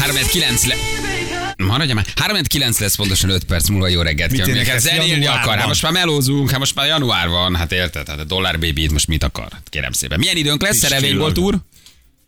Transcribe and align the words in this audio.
3 0.00 0.16
9 0.30 0.64
le... 0.64 0.74
Maradja 1.56 1.94
már. 1.94 2.06
3 2.16 2.42
9 2.42 2.78
lesz 2.78 2.94
pontosan 2.96 3.30
5 3.30 3.44
perc 3.44 3.68
múlva 3.68 3.88
jó 3.88 4.00
reggelt 4.02 4.32
kell. 4.32 4.64
Hát 4.64 4.80
zenélni 4.80 5.26
akar. 5.26 5.58
Hát 5.58 5.66
most 5.66 5.82
már 5.82 5.92
melózunk, 5.92 6.50
hát 6.50 6.58
most 6.58 6.74
már 6.74 6.86
január 6.86 7.28
van. 7.28 7.56
Hát 7.56 7.72
érted? 7.72 8.08
Hát 8.08 8.18
a 8.18 8.24
dollár 8.24 8.58
baby 8.58 8.82
itt 8.82 8.92
most 8.92 9.06
mit 9.06 9.24
akar? 9.24 9.48
Kérem 9.64 9.92
szépen. 9.92 10.18
Milyen 10.18 10.36
időnk 10.36 10.62
lesz? 10.62 10.70
Kis 10.70 10.80
Szerelvény 10.80 11.16
volt 11.16 11.38
úr? 11.38 11.58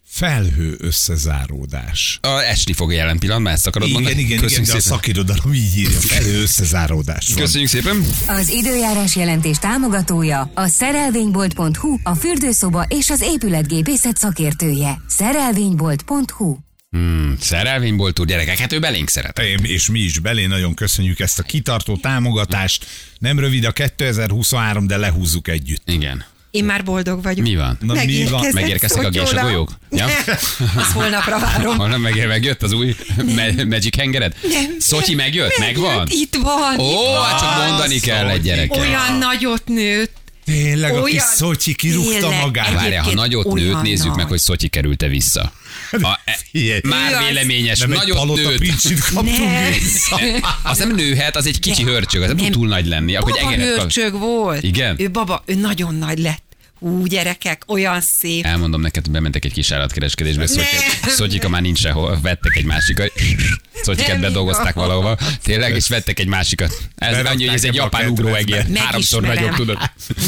Felhő 0.08 0.76
összezáródás. 0.78 2.18
A 2.22 2.28
esni 2.28 2.72
fog 2.72 2.92
jelen 2.92 3.18
pillanatban, 3.18 3.52
ezt 3.52 3.66
akarod 3.66 3.88
Igen, 3.88 4.00
mondani? 4.02 4.22
igen, 4.22 4.30
igen, 4.36 4.42
Köszönjük 4.42 4.70
de 4.70 4.76
a 4.76 4.80
szépen. 4.80 4.96
szakirodalom 4.98 5.54
így 5.54 5.76
írja. 5.76 5.98
Felhő 6.00 6.40
összezáródás 6.40 7.28
van. 7.28 7.38
Köszönjük 7.44 7.70
szépen. 7.70 8.06
Az 8.26 8.48
időjárás 8.48 9.16
jelentés 9.16 9.56
támogatója 9.58 10.50
a 10.54 10.66
szerelvénybolt.hu, 10.66 11.96
a 12.02 12.14
fürdőszoba 12.14 12.84
és 12.88 13.10
az 13.10 13.20
épületgépészet 13.20 14.16
szakértője. 14.16 15.02
Szerelvénybolt.hu 15.08 16.56
Hmm, 16.96 17.36
szerelvény 17.40 17.96
volt 17.96 18.18
úr, 18.18 18.26
gyerekek, 18.26 18.58
hát 18.58 18.72
ő 18.72 18.78
belénk 18.78 19.08
szeret. 19.08 19.38
És 19.62 19.88
mi 19.88 19.98
is 20.00 20.18
belé 20.18 20.46
nagyon 20.46 20.74
köszönjük 20.74 21.20
ezt 21.20 21.38
a 21.38 21.42
kitartó 21.42 21.96
támogatást. 21.96 22.86
Nem 23.18 23.38
rövid 23.38 23.64
a 23.64 23.72
2023, 23.72 24.86
de 24.86 24.96
lehúzzuk 24.96 25.48
együtt. 25.48 25.90
Igen. 25.90 26.24
Én 26.50 26.64
már 26.64 26.84
boldog 26.84 27.22
vagyok. 27.22 27.46
Mi 27.46 27.56
van? 27.56 27.78
Na, 27.80 28.04
mi 28.04 28.26
van? 28.30 28.46
Megérkeztek 28.52 29.04
a 29.04 29.08
gésagolyók? 29.08 29.70
Ja? 29.90 30.06
Azt 30.76 30.92
holnapra 30.92 31.38
várom. 31.38 31.76
Holnap 31.76 31.98
meg, 31.98 32.26
megjött 32.26 32.62
az 32.62 32.72
új 32.72 32.96
me- 33.34 33.64
Magic 33.64 33.96
Hangered? 33.98 34.34
Nem, 34.42 34.76
Szotyi 34.78 35.14
megjött? 35.14 35.58
megjött, 35.58 35.82
Megvan? 35.84 36.06
Itt 36.10 36.34
van. 36.42 36.78
Ó, 36.80 36.90
itt 36.90 37.22
hát 37.22 37.40
csak 37.40 37.56
van. 37.56 37.68
mondani 37.68 38.00
kell 38.00 38.28
egy 38.28 38.40
gyerek. 38.42 38.72
Olyan 38.76 39.18
nagyot 39.18 39.62
nőtt. 39.66 40.16
Tényleg, 40.44 40.94
a 40.96 41.02
kis 41.02 41.12
Olyan- 41.14 41.26
Szocsi 41.26 41.74
kirúgta 41.74 42.30
magát. 42.30 42.72
Várjál, 42.72 43.02
ha 43.02 43.14
nagyot 43.14 43.46
olyan 43.46 43.66
nőtt, 43.66 43.82
nézzük 43.82 44.06
nagy. 44.06 44.16
meg, 44.16 44.26
hogy 44.26 44.38
Szotyi 44.38 44.68
került-e 44.68 45.08
vissza. 45.08 45.52
A, 45.92 46.20
e, 46.24 46.38
már 46.88 47.24
véleményes, 47.26 47.78
Nem 47.78 47.92
egy 47.92 48.12
palota 48.12 48.40
nőtt. 48.48 48.58
pincsit 48.58 48.98
kaptunk 48.98 49.38
Nem. 49.38 49.72
vissza. 49.72 50.20
Az 50.62 50.78
nem 50.78 50.94
nőhet, 50.94 51.36
az 51.36 51.46
egy 51.46 51.58
kicsi 51.60 51.82
Nem. 51.82 51.92
hörcsög, 51.92 52.20
az 52.22 52.26
nem 52.28 52.36
tud 52.36 52.44
Nem. 52.44 52.52
túl 52.52 52.68
nagy 52.68 52.86
lenni. 52.86 53.16
Akkor 53.16 53.30
egy 53.36 53.44
Baba 53.44 53.56
kap- 53.56 53.64
hörcsög 53.64 54.18
volt. 54.18 54.62
Igen? 54.62 54.96
Ő 54.98 55.10
baba, 55.10 55.42
ő 55.46 55.54
nagyon 55.54 55.94
nagy 55.94 56.18
lett. 56.18 56.42
Hú, 56.82 57.06
gyerekek, 57.06 57.62
olyan 57.66 58.00
szép. 58.00 58.44
Elmondom 58.44 58.80
neked, 58.80 59.02
hogy 59.04 59.12
bementek 59.12 59.44
egy 59.44 59.52
kis 59.52 59.70
állatkereskedésbe. 59.70 60.46
Szotyika 61.06 61.48
már 61.48 61.62
nincs 61.62 61.78
sehol, 61.78 62.18
vettek 62.22 62.56
egy 62.56 62.64
másikat, 62.64 63.12
Szotyiket 63.82 64.12
Nem 64.12 64.20
bedolgozták 64.20 64.74
valahova, 64.74 65.18
tényleg, 65.42 65.74
és 65.74 65.88
vettek 65.88 66.18
egy 66.18 66.26
másikat. 66.26 66.82
Ez 66.94 67.26
annyi, 67.26 67.46
hogy 67.46 67.54
ez 67.54 67.64
egy 67.64 67.78
a 67.78 67.82
japán 67.82 68.08
ugróegér, 68.08 68.66
háromszor 68.74 69.22
nagyobb, 69.22 69.54
tudod. 69.54 69.78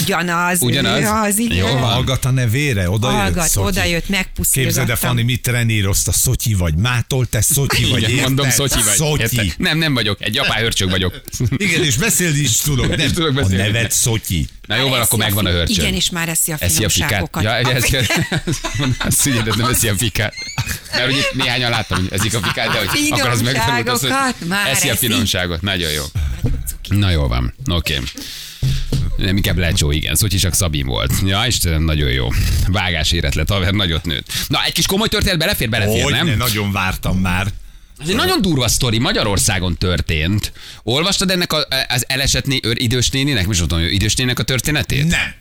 Ugyanaz. 0.03 0.63
Ugyanaz? 0.63 1.29
Az, 1.29 1.39
igen. 1.39 1.57
Jó. 1.57 1.67
Hallgat 1.67 2.25
a 2.25 2.31
nevére, 2.31 2.91
oda 2.91 3.11
jött 3.11 3.21
Hallgat, 3.21 3.49
Szotyi. 3.49 3.67
oda 3.67 3.85
jött, 3.85 4.07
Képzeld 4.07 4.09
el, 4.09 4.17
megpuszilgattam. 4.17 4.97
Fanni, 4.97 5.23
mit 5.23 5.43
trenírozta, 5.43 6.13
Szotyi 6.13 6.55
vagy. 6.55 6.75
Mától 6.75 7.27
te 7.27 7.41
Szotyi 7.41 7.91
vagy, 7.91 8.09
Igen, 8.09 8.23
mondom, 8.23 8.51
Szotyi 8.51 8.83
vagy. 8.83 8.95
Szotyi. 8.95 9.53
Nem, 9.57 9.79
nem 9.79 9.95
vagyok, 9.95 10.23
egy 10.23 10.35
japán 10.35 10.61
hörcsög 10.61 10.91
vagyok. 10.91 11.21
Igen, 11.57 11.85
és 11.85 11.97
beszélni 11.97 12.39
is 12.39 12.57
tudok. 12.57 12.97
Nem, 12.97 13.07
is 13.07 13.13
tudok 13.13 13.31
a 13.31 13.33
beszélni. 13.33 13.57
neved 13.57 13.91
Szotyi. 13.91 14.47
Na 14.67 14.77
jó 14.77 14.89
van, 14.89 15.01
akkor 15.01 15.07
eszi 15.07 15.17
megvan 15.17 15.47
a 15.47 15.51
hörcsög. 15.51 15.77
Igen, 15.77 15.95
és 15.95 16.11
már 16.11 16.29
eszi 16.29 16.53
a 16.53 16.57
Eszi 16.59 16.85
a 16.85 16.89
fikát. 16.89 17.09
finomságokat. 17.09 17.43
Ja, 17.43 17.51
ez 17.51 17.85
Azt 19.07 19.21
figyelj, 19.21 19.43
de 19.43 19.53
nem 19.57 19.71
eszi 19.71 19.89
a 19.89 19.95
fikát. 19.97 20.35
Mert 20.93 21.11
ugye 21.13 21.23
néhányan 21.33 21.71
láttam, 21.71 21.99
hogy 21.99 22.09
eszik 22.13 22.35
a 22.35 22.41
fikát, 22.41 22.73
de 22.73 22.79
hogy 22.79 23.09
akkor 23.11 23.31
az 23.31 23.43
megtanult 23.43 23.89
az, 23.97 24.01
hogy 24.01 24.11
eszi 24.71 24.89
a 24.89 24.93
eszi. 24.93 25.07
finomságot. 25.07 25.61
Nagyon 25.63 25.91
jó. 25.91 26.03
Na 26.89 27.11
jó 27.11 27.27
van, 27.27 27.55
oké. 27.71 28.01
Nem, 29.17 29.37
inkább 29.37 29.59
lecsó, 29.59 29.91
igen. 29.91 30.15
Szotyi 30.15 30.37
csak 30.37 30.55
Szabin 30.55 30.87
volt. 30.87 31.13
Ja, 31.25 31.45
Istenem, 31.47 31.83
nagyon 31.83 32.11
jó. 32.11 32.29
Vágás 32.67 33.13
érett 33.13 33.35
lett, 33.35 33.49
haver 33.49 33.73
nagyot 33.73 34.05
nőtt. 34.05 34.33
Na, 34.49 34.65
egy 34.65 34.73
kis 34.73 34.87
komoly 34.87 35.09
történet 35.09 35.39
belefér, 35.39 35.69
belefér, 35.69 36.03
Hogy 36.03 36.13
nem? 36.13 36.27
ne, 36.27 36.35
nagyon 36.35 36.73
vártam 36.73 37.19
már. 37.19 37.47
Ez 38.05 38.11
egy 38.11 38.17
nagyon 38.17 38.41
durva 38.41 38.69
sztori, 38.69 38.99
Magyarországon 38.99 39.77
történt. 39.77 40.53
Olvastad 40.83 41.31
ennek 41.31 41.53
a, 41.53 41.67
az 41.89 42.05
elesett 42.09 42.47
né, 42.47 42.59
ör, 42.63 42.83
idős 42.83 43.11
néninek, 43.11 43.47
most 43.47 43.61
tudom, 43.61 43.81
idős 43.81 44.15
néninek 44.15 44.39
a 44.39 44.43
történetét? 44.43 45.07
Nem. 45.07 45.35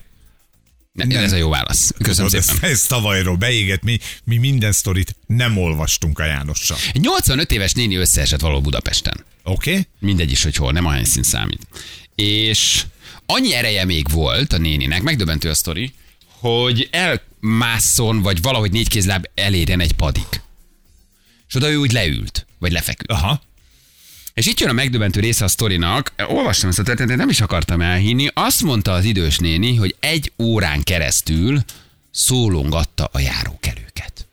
Ne, 0.93 1.05
nem. 1.05 1.23
Ez 1.23 1.31
a 1.31 1.35
jó 1.35 1.49
válasz. 1.49 1.93
Köszönöm 1.97 2.29
Tudod, 2.29 2.45
szépen. 2.45 2.63
Ez, 2.63 2.69
ez 2.69 2.85
tavalyról 2.85 3.35
beégett, 3.35 3.83
mi, 3.83 3.99
mi 4.23 4.37
minden 4.37 4.71
sztorit 4.71 5.15
nem 5.27 5.57
olvastunk 5.57 6.19
a 6.19 6.25
Jánossal. 6.25 6.77
Egy 6.93 7.01
85 7.01 7.51
éves 7.51 7.73
néni 7.73 7.95
összeesett 7.95 8.39
valahol 8.39 8.61
Budapesten. 8.61 9.25
Oké? 9.43 9.69
Okay? 9.69 9.87
Mindegy 9.99 10.31
is, 10.31 10.43
hogy 10.43 10.55
hol, 10.55 10.71
nem 10.71 10.85
a 10.85 10.91
helyszín 10.91 11.23
számít. 11.23 11.67
És 12.15 12.83
annyi 13.25 13.53
ereje 13.53 13.85
még 13.85 14.09
volt 14.09 14.53
a 14.53 14.57
néninek, 14.57 15.01
megdöbbentő 15.01 15.49
a 15.49 15.53
sztori, 15.53 15.93
hogy 16.39 16.89
elmásszon, 16.91 18.21
vagy 18.21 18.41
valahogy 18.41 18.71
négy 18.71 18.87
kézláb 18.87 19.25
elérjen 19.35 19.79
egy 19.79 19.93
padig. 19.93 20.27
És 21.47 21.55
oda 21.55 21.69
ő 21.69 21.75
úgy 21.75 21.91
leült, 21.91 22.45
vagy 22.63 22.71
lefeküdt. 22.71 23.11
Aha. 23.11 23.41
És 24.33 24.45
itt 24.45 24.59
jön 24.59 24.69
a 24.69 24.73
megdöbbentő 24.73 25.19
része 25.19 25.43
a 25.45 25.47
sztorinak. 25.47 26.13
Olvastam 26.27 26.69
ezt 26.69 26.79
a 26.79 26.83
történetet, 26.83 27.17
nem 27.17 27.29
is 27.29 27.41
akartam 27.41 27.81
elhinni. 27.81 28.27
Azt 28.33 28.61
mondta 28.61 28.91
az 28.91 29.03
idős 29.03 29.37
néni, 29.37 29.75
hogy 29.75 29.95
egy 29.99 30.31
órán 30.37 30.83
keresztül 30.83 31.63
szólongatta 32.11 33.09
a 33.11 33.19
járókelőket. 33.19 34.27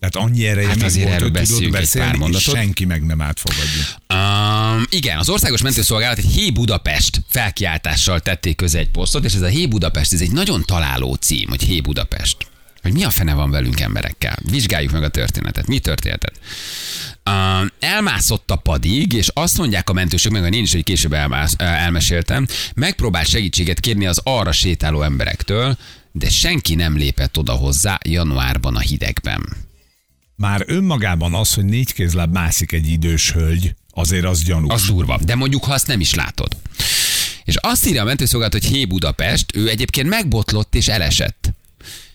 Tehát 0.00 0.28
annyi 0.28 0.46
ereje 0.46 0.68
Hát 0.68 0.82
azért 0.82 1.04
volt, 1.08 1.14
erről 1.14 1.30
hogy 1.30 1.70
beszélni, 1.70 2.08
pár 2.10 2.16
mondatot. 2.18 2.54
senki 2.54 2.84
meg 2.84 3.06
nem 3.06 3.20
átfogadja. 3.20 3.82
Um, 4.14 4.86
igen, 4.90 5.18
az 5.18 5.28
Országos 5.28 5.62
Mentőszolgálat 5.62 6.18
egy 6.18 6.30
Hé 6.30 6.50
Budapest 6.50 7.20
felkiáltással 7.28 8.20
tették 8.20 8.56
közé 8.56 8.78
egy 8.78 8.90
posztot, 8.90 9.24
és 9.24 9.34
ez 9.34 9.40
a 9.42 9.46
Hé 9.46 9.66
Budapest, 9.66 10.12
ez 10.12 10.20
egy 10.20 10.32
nagyon 10.32 10.62
találó 10.64 11.14
cím, 11.14 11.48
hogy 11.48 11.62
Hé 11.62 11.80
Budapest. 11.80 12.36
Hogy 12.82 12.92
mi 12.92 13.04
a 13.04 13.10
fene 13.10 13.34
van 13.34 13.50
velünk 13.50 13.80
emberekkel? 13.80 14.36
Vizsgáljuk 14.50 14.92
meg 14.92 15.02
a 15.02 15.08
történetet. 15.08 15.66
Mi 15.66 15.78
történetet? 15.78 16.32
Um, 17.30 17.70
elmászott 17.80 18.50
a 18.50 18.56
padig, 18.56 19.12
és 19.12 19.28
azt 19.34 19.58
mondják 19.58 19.90
a 19.90 19.92
mentősök, 19.92 20.32
meg 20.32 20.42
a 20.42 20.46
én 20.46 20.62
is, 20.62 20.72
hogy 20.72 20.82
később 20.82 21.12
elmász, 21.12 21.54
elmeséltem, 21.58 22.46
megpróbált 22.74 23.28
segítséget 23.28 23.80
kérni 23.80 24.06
az 24.06 24.20
arra 24.24 24.52
sétáló 24.52 25.02
emberektől, 25.02 25.76
de 26.12 26.30
senki 26.30 26.74
nem 26.74 26.96
lépett 26.96 27.38
oda 27.38 27.52
hozzá 27.52 27.98
januárban 28.04 28.76
a 28.76 28.80
hidegben. 28.80 29.56
Már 30.36 30.64
önmagában 30.66 31.34
az, 31.34 31.54
hogy 31.54 31.64
négy 31.64 31.92
kézláb 31.92 32.32
mászik 32.32 32.72
egy 32.72 32.88
idős 32.88 33.32
hölgy, 33.32 33.74
azért 33.90 34.24
az 34.24 34.42
gyanús. 34.42 34.72
Az 34.72 34.86
durva. 34.86 35.18
De 35.24 35.34
mondjuk, 35.34 35.64
ha 35.64 35.72
azt 35.72 35.86
nem 35.86 36.00
is 36.00 36.14
látod. 36.14 36.56
És 37.44 37.56
azt 37.56 37.86
írja 37.86 38.02
a 38.02 38.04
mentőszolgálat, 38.04 38.52
hogy 38.52 38.64
Hé 38.64 38.84
Budapest, 38.84 39.56
ő 39.56 39.68
egyébként 39.68 40.08
megbotlott 40.08 40.74
és 40.74 40.88
elesett. 40.88 41.52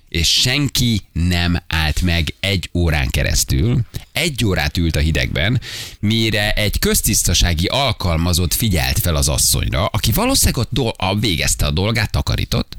És 0.10 0.28
senki 0.32 1.02
nem 1.12 1.58
állt 1.68 2.02
meg 2.02 2.34
egy 2.40 2.70
órán 2.74 3.10
keresztül. 3.10 3.80
Egy 4.12 4.46
órát 4.46 4.78
ült 4.78 4.96
a 4.96 5.00
hidegben, 5.00 5.62
mire 6.00 6.52
egy 6.52 6.80
köztisztasági 6.80 7.66
alkalmazott 7.66 8.54
figyelt 8.54 9.00
fel 9.00 9.16
az 9.16 9.28
asszonyra, 9.28 9.86
aki 9.86 10.12
valószínűleg 10.12 10.68
ott 10.72 10.94
a 10.98 11.16
végezte 11.16 11.66
a 11.66 11.72
dolgát, 11.72 12.12
takarított, 12.12 12.78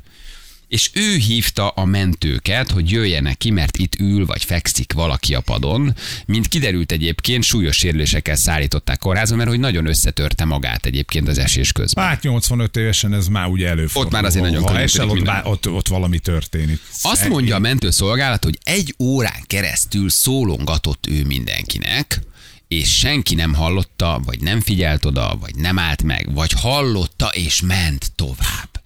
és 0.69 0.91
ő 0.93 1.17
hívta 1.17 1.69
a 1.69 1.85
mentőket, 1.85 2.71
hogy 2.71 2.91
jöjjenek 2.91 3.37
ki, 3.37 3.51
mert 3.51 3.77
itt 3.77 3.95
ül 3.99 4.27
vagy 4.27 4.45
fekszik 4.45 4.93
valaki 4.93 5.35
a 5.35 5.41
padon. 5.41 5.95
Mint 6.27 6.49
kiderült 6.49 6.93
egyébként, 6.93 7.43
súlyos 7.45 7.77
sérülésekkel 7.77 8.37
szállították 8.37 8.99
kórházba, 8.99 9.37
mert 9.37 9.49
hogy 9.49 9.59
nagyon 9.59 9.87
összetörte 9.87 10.45
magát 10.45 10.87
egyébként 10.87 11.29
az 11.29 11.39
esés 11.39 11.73
közben. 11.73 12.05
Hát 12.05 12.23
85 12.23 12.77
évesen 12.77 13.15
ez 13.15 13.27
már 13.27 13.47
ugye 13.47 13.69
előfordul. 13.69 14.05
Ott 14.05 14.13
már 14.13 14.25
azért 14.25 14.45
nagyon 14.45 14.63
Ha 14.63 14.79
esel, 14.79 15.09
ott, 15.09 15.25
már- 15.25 15.47
ott, 15.47 15.69
ott 15.69 15.89
valami 15.89 16.19
történik. 16.19 16.81
Azt 17.03 17.29
mondja 17.29 17.57
a 17.57 17.59
mentőszolgálat, 17.59 18.45
hogy 18.45 18.59
egy 18.63 18.95
órán 18.99 19.43
keresztül 19.47 20.11
szólongatott 20.11 21.07
ő 21.07 21.25
mindenkinek, 21.25 22.21
és 22.69 22.99
senki 22.99 23.35
nem 23.35 23.55
hallotta, 23.55 24.21
vagy 24.25 24.41
nem 24.41 24.61
figyelt 24.61 25.05
oda, 25.05 25.37
vagy 25.41 25.55
nem 25.55 25.79
állt 25.79 26.03
meg, 26.03 26.35
vagy 26.35 26.53
hallotta 26.53 27.27
és 27.27 27.61
ment 27.61 28.13
tovább. 28.15 28.78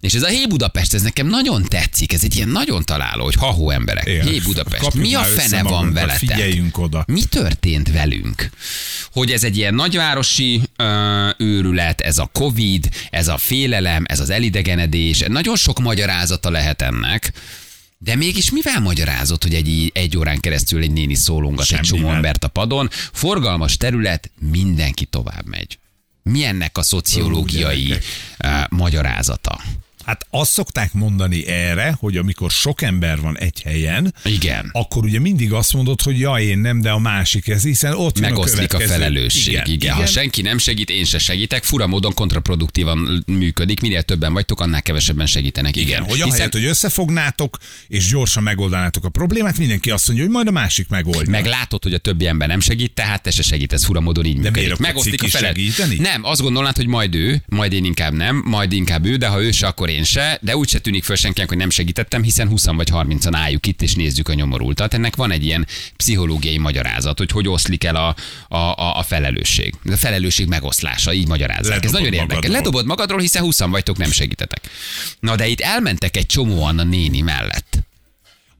És 0.00 0.14
ez 0.14 0.22
a 0.22 0.26
Hé 0.28 0.46
Budapest, 0.46 0.94
ez 0.94 1.02
nekem 1.02 1.26
nagyon 1.26 1.62
tetszik, 1.62 2.12
ez 2.12 2.24
egy 2.24 2.36
ilyen 2.36 2.48
nagyon 2.48 2.84
találó, 2.84 3.24
hogy 3.24 3.34
ha 3.34 3.72
emberek, 3.72 4.06
Igen. 4.06 4.26
Hé 4.26 4.38
Budapest, 4.38 4.82
Kapjuk 4.82 5.04
mi 5.04 5.14
a 5.14 5.22
fene 5.22 5.62
van 5.62 5.92
veletek? 5.92 6.18
figyeljünk 6.18 6.78
oda. 6.78 7.04
Mi 7.06 7.22
történt 7.24 7.92
velünk? 7.92 8.50
Hogy 9.12 9.30
ez 9.30 9.44
egy 9.44 9.56
ilyen 9.56 9.74
nagyvárosi 9.74 10.62
ö, 10.76 11.28
őrület, 11.38 12.00
ez 12.00 12.18
a 12.18 12.30
Covid, 12.32 12.88
ez 13.10 13.28
a 13.28 13.38
félelem, 13.38 14.04
ez 14.06 14.20
az 14.20 14.30
elidegenedés, 14.30 15.24
nagyon 15.28 15.56
sok 15.56 15.80
magyarázata 15.80 16.50
lehet 16.50 16.82
ennek. 16.82 17.32
De 17.98 18.16
mégis 18.16 18.50
mivel 18.50 18.80
magyarázott, 18.80 19.42
hogy 19.42 19.54
egy, 19.54 19.90
egy 19.94 20.16
órán 20.16 20.40
keresztül 20.40 20.82
egy 20.82 20.92
néni 20.92 21.14
szólongat 21.14 21.70
egy 21.70 21.80
csomó 21.80 21.84
Semmivel. 21.84 22.14
embert 22.14 22.44
a 22.44 22.48
padon? 22.48 22.88
Forgalmas 23.12 23.76
terület, 23.76 24.30
mindenki 24.50 25.04
tovább 25.04 25.46
megy. 25.46 25.78
Mi 26.22 26.44
ennek 26.44 26.78
a 26.78 26.82
szociológiai 26.82 27.92
uh, 27.92 27.98
magyarázata? 28.70 29.60
Hát 30.04 30.26
azt 30.30 30.50
szokták 30.52 30.92
mondani 30.92 31.46
erre, 31.46 31.96
hogy 32.00 32.16
amikor 32.16 32.50
sok 32.50 32.82
ember 32.82 33.20
van 33.20 33.38
egy 33.38 33.62
helyen, 33.62 34.14
Igen. 34.24 34.68
akkor 34.72 35.04
ugye 35.04 35.20
mindig 35.20 35.52
azt 35.52 35.72
mondod, 35.72 36.02
hogy 36.02 36.18
ja, 36.18 36.34
én 36.34 36.58
nem, 36.58 36.80
de 36.80 36.90
a 36.90 36.98
másik 36.98 37.48
ez, 37.48 37.62
hiszen 37.62 37.92
ott 37.94 38.20
Megoszlik 38.20 38.62
a, 38.62 38.66
következő. 38.66 38.92
felelősség. 38.92 39.52
Igen, 39.52 39.64
igen. 39.66 39.74
igen. 39.74 39.94
Ha 39.94 40.06
senki 40.06 40.42
nem 40.42 40.58
segít, 40.58 40.90
én 40.90 41.04
se 41.04 41.18
segítek. 41.18 41.64
Fura 41.64 41.86
módon 41.86 42.14
kontraproduktívan 42.14 43.24
működik. 43.26 43.80
Minél 43.80 44.02
többen 44.02 44.32
vagytok, 44.32 44.60
annál 44.60 44.82
kevesebben 44.82 45.26
segítenek. 45.26 45.76
Igen. 45.76 45.88
Igen, 45.88 46.02
hogy 46.02 46.20
ahelyett, 46.20 46.52
hogy 46.52 46.64
összefognátok, 46.64 47.58
és 47.88 48.08
gyorsan 48.10 48.42
megoldanátok 48.42 49.04
a 49.04 49.08
problémát, 49.08 49.58
mindenki 49.58 49.90
azt 49.90 50.06
mondja, 50.06 50.24
hogy 50.24 50.34
majd 50.34 50.46
a 50.46 50.50
másik 50.50 50.88
megoldja. 50.88 51.30
meg 51.30 51.44
látod, 51.46 51.82
hogy 51.82 51.94
a 51.94 51.98
többi 51.98 52.26
ember 52.26 52.48
nem 52.48 52.60
segít, 52.60 52.92
tehát 52.94 53.22
te 53.22 53.30
se 53.30 53.42
segítesz, 53.42 53.84
fura 53.84 54.00
módon 54.00 54.24
így 54.24 54.36
működik. 54.36 54.54
miért 54.62 54.78
Megoszlik 54.78 55.14
a 55.14 55.16
ciki 55.16 55.30
felel. 55.30 55.52
segíteni? 55.54 55.96
Nem, 55.96 56.24
azt 56.24 56.40
gondolnád, 56.40 56.76
hogy 56.76 56.86
majd 56.86 57.14
ő, 57.14 57.42
majd 57.48 57.72
én 57.72 57.84
inkább 57.84 58.12
nem, 58.12 58.42
majd 58.46 58.72
inkább 58.72 59.06
ő, 59.06 59.16
de 59.16 59.26
ha 59.26 59.42
ő 59.42 59.50
se, 59.50 59.66
akkor 59.66 59.88
én 59.92 60.04
se, 60.04 60.38
de 60.40 60.56
úgy 60.56 60.68
se 60.68 60.78
tűnik 60.78 61.04
föl 61.04 61.16
senkinek, 61.16 61.48
hogy 61.48 61.58
nem 61.58 61.70
segítettem, 61.70 62.22
hiszen 62.22 62.48
20 62.48 62.66
vagy 62.66 62.88
30-an 62.92 63.32
álljuk 63.32 63.66
itt, 63.66 63.82
és 63.82 63.94
nézzük 63.94 64.28
a 64.28 64.34
nyomorultat. 64.34 64.94
Ennek 64.94 65.16
van 65.16 65.30
egy 65.30 65.44
ilyen 65.44 65.66
pszichológiai 65.96 66.58
magyarázat, 66.58 67.18
hogy 67.18 67.30
hogy 67.30 67.48
oszlik 67.48 67.84
el 67.84 67.96
a, 67.96 68.14
a, 68.48 68.56
a, 68.56 68.98
a 68.98 69.02
felelősség. 69.02 69.74
A 69.84 69.96
felelősség 69.96 70.46
megoszlása, 70.48 71.12
így 71.12 71.28
magyarázzák. 71.28 71.62
Ez 71.62 71.68
Ledobod 71.68 71.92
nagyon 71.92 72.12
érdekes. 72.12 72.28
magadról. 72.34 72.56
Ledobod 72.56 72.86
magadról, 72.86 73.20
hiszen 73.20 73.42
20 73.42 73.58
vagytok, 73.58 73.96
nem 73.96 74.10
segítetek. 74.10 74.60
Na 75.20 75.36
de 75.36 75.46
itt 75.46 75.60
elmentek 75.60 76.16
egy 76.16 76.26
csomóan 76.26 76.78
a 76.78 76.84
néni 76.84 77.20
mellett. 77.20 77.78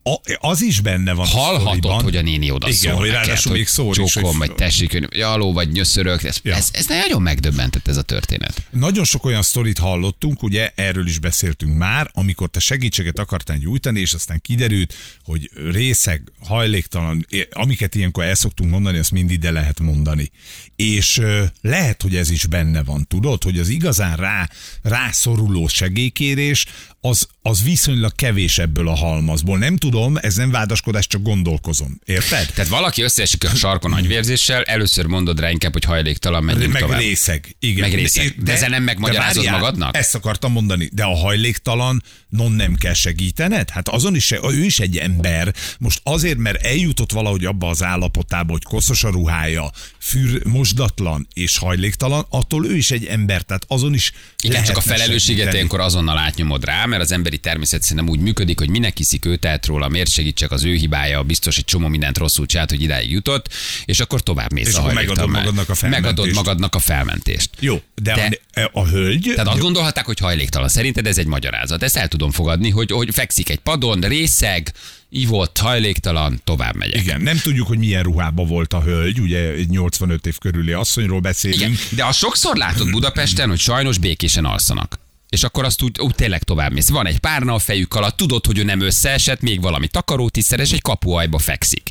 A, 0.05 0.21
az 0.49 0.63
is 0.63 0.81
benne 0.81 1.13
van. 1.13 1.27
a 1.27 1.29
Hallhatod, 1.29 1.63
sztoriban. 1.77 2.03
hogy 2.03 2.17
a 2.17 2.23
néni 2.23 2.51
oda 2.51 2.67
Igen, 2.69 2.79
szól 2.79 2.93
hogy 2.95 3.09
ráadásul 3.11 3.53
még 3.53 3.67
szól 3.67 3.97
is, 3.97 4.13
csókom, 4.13 4.39
vagy 4.39 4.55
tessék, 4.55 4.93
hogy 4.93 5.07
jaló, 5.17 5.53
vagy 5.53 5.73
nyöszörök. 5.73 6.23
Ez, 6.23 6.37
Ja. 6.43 6.55
ez, 6.55 6.69
ez 6.73 6.87
nagyon 6.87 7.23
megdöbbentett 7.23 7.89
ez 7.89 7.97
a 7.97 8.03
történet. 8.03 8.67
Nagyon 8.71 9.05
sok 9.05 9.25
olyan 9.25 9.43
sztorit 9.43 9.79
hallottunk, 9.79 10.43
ugye 10.43 10.73
erről 10.75 11.07
is 11.07 11.19
beszéltünk 11.19 11.77
már, 11.77 12.11
amikor 12.15 12.49
te 12.51 12.61
segítséget 12.61 13.19
akartál 13.19 13.57
nyújtani, 13.57 14.01
és 14.01 14.13
aztán 14.13 14.41
kiderült, 14.41 14.95
hogy 15.25 15.51
részeg, 15.71 16.33
hajléktalan, 16.47 17.27
amiket 17.51 17.95
ilyenkor 17.95 18.25
el 18.25 18.35
szoktunk 18.35 18.71
mondani, 18.71 18.99
azt 18.99 19.11
mind 19.11 19.31
ide 19.31 19.51
lehet 19.51 19.81
mondani. 19.81 20.31
És 20.77 21.21
lehet, 21.61 22.03
hogy 22.03 22.17
ez 22.17 22.31
is 22.31 22.47
benne 22.47 22.83
van, 22.83 23.07
tudod, 23.09 23.43
hogy 23.43 23.59
az 23.59 23.69
igazán 23.69 24.17
rá, 24.17 24.49
rászoruló 24.83 25.69
segélykérés, 25.69 26.67
az, 27.01 27.29
az 27.43 27.63
viszonylag 27.63 28.15
kevés 28.15 28.59
ebből 28.59 28.89
a 28.89 28.95
halmazból. 28.97 29.59
Nem 29.59 29.77
tudom, 29.93 30.17
ez 30.21 30.35
nem 30.35 30.51
vádaskodás, 30.51 31.07
csak 31.07 31.23
gondolkozom. 31.23 32.01
Érted? 32.05 32.47
Tehát 32.55 32.71
valaki 32.71 33.03
összeesik 33.03 33.45
a 33.45 33.49
sarkon 33.55 33.91
nagyvérzéssel, 33.91 34.63
először 34.63 35.07
mondod 35.07 35.41
rá 35.41 35.51
inkább, 35.51 35.73
hogy 35.73 35.85
hajléktalan, 35.85 36.45
menjünk 36.45 36.73
meg 36.73 36.83
tovább. 36.83 36.99
részeg. 36.99 37.57
Igen. 37.59 37.81
Meg 37.81 37.99
részeg. 37.99 38.35
De 38.43 38.53
ezzel 38.53 38.69
nem 38.69 38.83
megmagyarázod 38.83 39.45
várjál, 39.45 39.61
magadnak? 39.61 39.97
Ezt 39.97 40.15
akartam 40.15 40.53
mondani. 40.53 40.89
De 40.93 41.03
a 41.03 41.17
hajléktalan, 41.17 42.03
non 42.29 42.53
nem 42.53 42.75
kell 42.75 42.93
segítened? 42.93 43.71
Hát 43.71 43.89
azon 43.89 44.15
is, 44.15 44.31
ő 44.31 44.65
is 44.65 44.81
egy 44.81 44.97
ember. 44.97 45.55
Most 45.79 46.01
azért, 46.03 46.39
mert 46.39 46.65
eljutott 46.65 47.13
valahogy 47.13 47.45
abba 47.45 47.69
az 47.69 47.83
állapotába, 47.83 48.53
hogy 48.53 48.63
koszos 48.63 49.05
a 49.05 49.09
ruhája, 49.11 49.71
fűr, 49.99 50.47
mosdatlan 50.47 51.29
és 51.35 51.59
hajléktalan, 51.59 52.27
attól 52.29 52.67
ő 52.67 52.77
is 52.77 52.91
egy 52.91 53.05
ember. 53.05 53.43
Tehát 53.43 53.65
azon 53.69 53.95
is 53.95 54.13
Igen, 54.43 54.65
csak 54.65 54.77
a 54.77 54.81
felelősséget 54.81 55.53
ilyenkor 55.53 55.81
azonnal 55.81 56.19
átnyomod 56.19 56.65
rá, 56.65 56.87
mert 56.87 57.03
az 57.03 57.13
emberi 57.13 57.39
természet 57.39 57.83
szerintem 57.83 58.09
úgy 58.09 58.21
működik, 58.21 58.59
hogy 58.59 58.69
minek 58.69 58.97
hiszik 58.97 59.25
ő 59.25 59.37
tehet 59.37 59.67
róla, 59.67 59.82
miért 59.89 60.11
segítsek 60.11 60.51
az 60.51 60.65
ő 60.65 60.75
hibája, 60.75 61.23
biztos 61.23 61.59
egy 61.59 61.65
csomó 61.65 61.89
mindent 61.89 62.19
rosszul 62.19 62.47
csinált, 62.47 62.71
hogy 62.71 62.83
idáig 62.83 63.11
jutott, 63.11 63.49
és 63.85 64.01
akkor 64.01 64.21
tovább 64.21 64.53
mész 64.53 64.69
És 64.69 64.75
a 64.75 64.93
megadod 64.93 65.29
magadnak 65.29 65.69
a 65.69 65.75
felmentést. 65.75 66.15
Megadod 66.17 66.35
magadnak 66.35 66.75
a 66.75 66.79
felmentést. 66.79 67.51
Jó, 67.61 67.83
de, 67.95 68.15
De- 68.15 68.63
a, 68.63 68.71
a 68.81 68.87
hölgy... 68.87 69.33
Tehát 69.35 69.49
azt 69.49 69.61
gondolhatták, 69.61 70.07
hogy 70.07 70.19
hajléktalan. 70.19 70.69
Szerinted 70.69 71.07
ez 71.07 71.19
egy 71.19 71.27
magyarázat. 71.27 71.83
Ezt 71.83 71.97
el 71.97 72.09
tudom 72.09 72.31
fogadni, 72.31 72.71
hogy, 72.71 72.91
hogy 72.91 73.09
fekszik 73.13 73.49
egy 73.49 73.59
padon, 73.59 74.01
részeg, 74.01 74.73
ivott, 75.09 75.59
hajléktalan, 75.59 76.41
tovább 76.45 76.77
megyek. 76.77 77.03
Igen, 77.03 77.21
nem 77.21 77.39
tudjuk, 77.39 77.67
hogy 77.67 77.79
milyen 77.79 78.03
ruhában 78.03 78.47
volt 78.47 78.73
a 78.73 78.83
hölgy, 78.83 79.21
ugye 79.21 79.39
egy 79.39 79.69
85 79.69 80.27
év 80.27 80.39
körüli 80.39 80.73
asszonyról 80.73 81.21
beszélünk. 81.21 81.61
Igen. 81.61 81.77
De 81.91 82.05
azt 82.05 82.19
sokszor 82.19 82.57
látod 82.57 82.91
Budapesten, 82.91 83.49
hogy 83.49 83.59
sajnos 83.59 83.99
békésen 83.99 84.45
alszanak. 84.45 85.01
És 85.33 85.43
akkor 85.43 85.65
azt 85.65 85.83
úgy, 85.83 86.01
úgy 86.01 86.15
tényleg 86.15 86.43
tovább 86.43 86.73
mész. 86.73 86.89
Van 86.89 87.07
egy 87.07 87.19
párna 87.19 87.55
a 87.55 87.59
fejük 87.59 87.95
alatt, 87.95 88.17
tudod, 88.17 88.47
hogy 88.47 88.59
ő 88.59 88.63
nem 88.63 88.81
összeesett, 88.81 89.41
még 89.41 89.61
valami 89.61 89.89
takarótiszer, 89.89 90.61
és 90.61 90.73
egy 90.73 90.83
kapuajba 90.83 91.39
fekszik. 91.39 91.91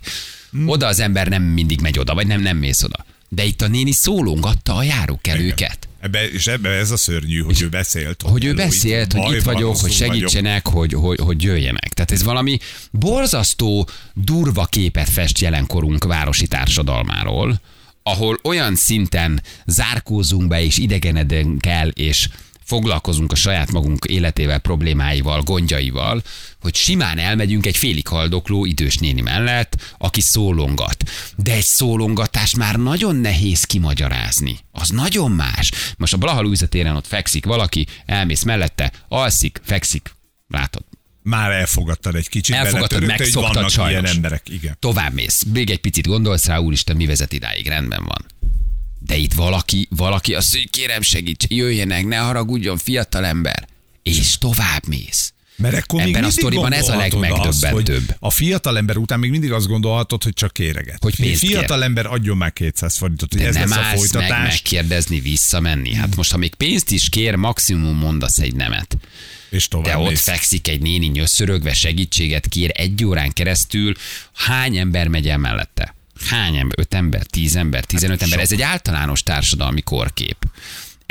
Oda 0.65 0.87
az 0.87 0.99
ember 0.99 1.27
nem 1.27 1.43
mindig 1.43 1.81
megy 1.81 1.99
oda, 1.99 2.13
vagy 2.13 2.27
nem, 2.27 2.41
nem 2.41 2.57
mész 2.57 2.83
oda. 2.83 3.05
De 3.29 3.43
itt 3.43 3.61
a 3.61 3.67
néni 3.67 3.91
szólongatta 3.91 4.75
a 4.75 4.83
járókelőket. 4.83 5.87
Ebbe, 5.99 6.29
és 6.29 6.47
ebbe 6.47 6.69
ez 6.69 6.91
a 6.91 6.97
szörnyű, 6.97 7.39
hogy 7.39 7.61
ő 7.61 7.69
beszélt. 7.69 8.21
Hogy 8.21 8.45
ő 8.45 8.53
beszélt, 8.53 9.13
hogy 9.13 9.35
itt 9.35 9.43
vagyok, 9.43 9.77
hogy 9.77 9.97
vagyok. 9.97 10.13
segítsenek, 10.13 10.67
hogy, 10.67 10.93
hogy, 10.93 11.19
hogy 11.19 11.43
jöjjenek. 11.43 11.93
Tehát 11.93 12.11
ez 12.11 12.23
valami 12.23 12.59
borzasztó, 12.91 13.87
durva 14.13 14.65
képet 14.65 15.09
fest 15.09 15.39
jelenkorunk 15.39 16.03
városi 16.03 16.47
társadalmáról, 16.47 17.61
ahol 18.03 18.39
olyan 18.43 18.75
szinten 18.75 19.41
zárkózunk 19.65 20.47
be 20.47 20.63
és 20.63 20.77
idegenedünk 20.77 21.65
el, 21.65 21.87
és 21.87 22.27
foglalkozunk 22.71 23.31
a 23.31 23.35
saját 23.35 23.71
magunk 23.71 24.05
életével, 24.05 24.59
problémáival, 24.59 25.41
gondjaival, 25.41 26.23
hogy 26.61 26.75
simán 26.75 27.17
elmegyünk 27.17 27.65
egy 27.65 27.77
félig 27.77 28.07
haldokló 28.07 28.65
idős 28.65 28.97
néni 28.97 29.21
mellett, 29.21 29.95
aki 29.97 30.21
szólongat. 30.21 31.03
De 31.35 31.53
egy 31.53 31.63
szólongatást 31.63 32.57
már 32.57 32.75
nagyon 32.75 33.15
nehéz 33.15 33.63
kimagyarázni. 33.63 34.59
Az 34.71 34.89
nagyon 34.89 35.31
más. 35.31 35.71
Most 35.97 36.13
a 36.13 36.17
Blaha 36.17 36.67
téren 36.69 36.95
ott 36.95 37.07
fekszik 37.07 37.45
valaki, 37.45 37.87
elmész 38.05 38.43
mellette, 38.43 38.91
alszik, 39.07 39.61
fekszik, 39.63 40.15
látod. 40.47 40.83
Már 41.23 41.51
elfogadtad 41.51 42.15
egy 42.15 42.29
kicsit. 42.29 42.55
Elfogadtad, 42.55 43.05
megszoktad 43.05 43.69
sajnos. 43.69 43.91
ilyen 43.91 44.15
emberek, 44.15 44.49
igen. 44.49 44.75
Tovább 44.79 45.13
mész. 45.13 45.43
Még 45.53 45.69
egy 45.69 45.81
picit 45.81 46.07
gondolsz 46.07 46.45
rá, 46.45 46.57
úristen, 46.57 46.95
mi 46.95 47.05
vezet 47.05 47.33
idáig, 47.33 47.67
rendben 47.67 48.03
van. 48.03 48.25
De 49.05 49.15
itt 49.15 49.33
valaki, 49.33 49.87
valaki 49.89 50.33
azt 50.33 50.53
mondja, 50.53 50.69
hogy 50.71 50.81
kérem 50.81 51.01
segíts, 51.01 51.45
jöjjenek, 51.47 52.05
ne 52.05 52.17
haragudjon, 52.17 52.77
fiatal 52.77 53.25
ember. 53.25 53.67
És 54.03 54.37
tovább 54.37 54.87
mész. 54.87 55.33
Mert 55.55 55.75
akkor 55.77 56.03
még 56.03 56.13
Ebben 56.15 56.23
a 56.23 56.29
sztoriban 56.29 56.73
ez 56.73 56.87
a 56.87 56.91
azt, 56.91 57.01
legmegdöbbentőbb. 57.01 58.05
hogy 58.07 58.15
A 58.19 58.31
fiatal 58.31 58.77
ember 58.77 58.97
után 58.97 59.19
még 59.19 59.29
mindig 59.29 59.51
azt 59.51 59.67
gondolhatod, 59.67 60.23
hogy 60.23 60.33
csak 60.33 60.53
kéreget. 60.53 60.97
Hogy 61.03 61.15
pénzt 61.15 61.39
fiatal 61.39 61.77
kér. 61.77 61.85
ember 61.85 62.05
adjon 62.05 62.37
már 62.37 62.53
200 62.53 62.97
forintot, 62.97 63.31
hogy 63.33 63.41
De 63.41 63.47
ez 63.47 63.55
nem 63.55 63.69
lesz 63.69 63.77
a 63.77 63.81
állsz 63.81 63.99
meg 63.99 64.09
folytatás. 64.09 64.47
megkérdezni, 64.47 65.19
visszamenni. 65.19 65.93
Hát 65.93 66.15
most, 66.15 66.31
ha 66.31 66.37
még 66.37 66.55
pénzt 66.55 66.91
is 66.91 67.09
kér, 67.09 67.35
maximum 67.35 67.97
mondasz 67.97 68.39
egy 68.39 68.55
nemet. 68.55 68.97
És 69.49 69.67
tovább 69.67 69.85
De 69.85 69.97
ott 69.97 70.09
mész. 70.09 70.23
fekszik 70.23 70.67
egy 70.67 70.81
néni 70.81 71.05
nyöszörögve, 71.07 71.73
segítséget 71.73 72.47
kér 72.47 72.71
egy 72.73 73.05
órán 73.05 73.31
keresztül. 73.31 73.93
Hány 74.33 74.77
ember 74.77 75.07
megy 75.07 75.27
el 75.27 75.37
mellette? 75.37 75.95
Hány 76.29 76.55
ember? 76.57 76.79
Öt 76.79 76.93
ember? 76.93 77.25
Tíz 77.25 77.55
ember? 77.55 77.85
Tizenöt 77.85 78.21
ember? 78.21 78.39
Ez 78.39 78.51
egy 78.51 78.61
általános 78.61 79.23
társadalmi 79.23 79.81
korkép. 79.81 80.37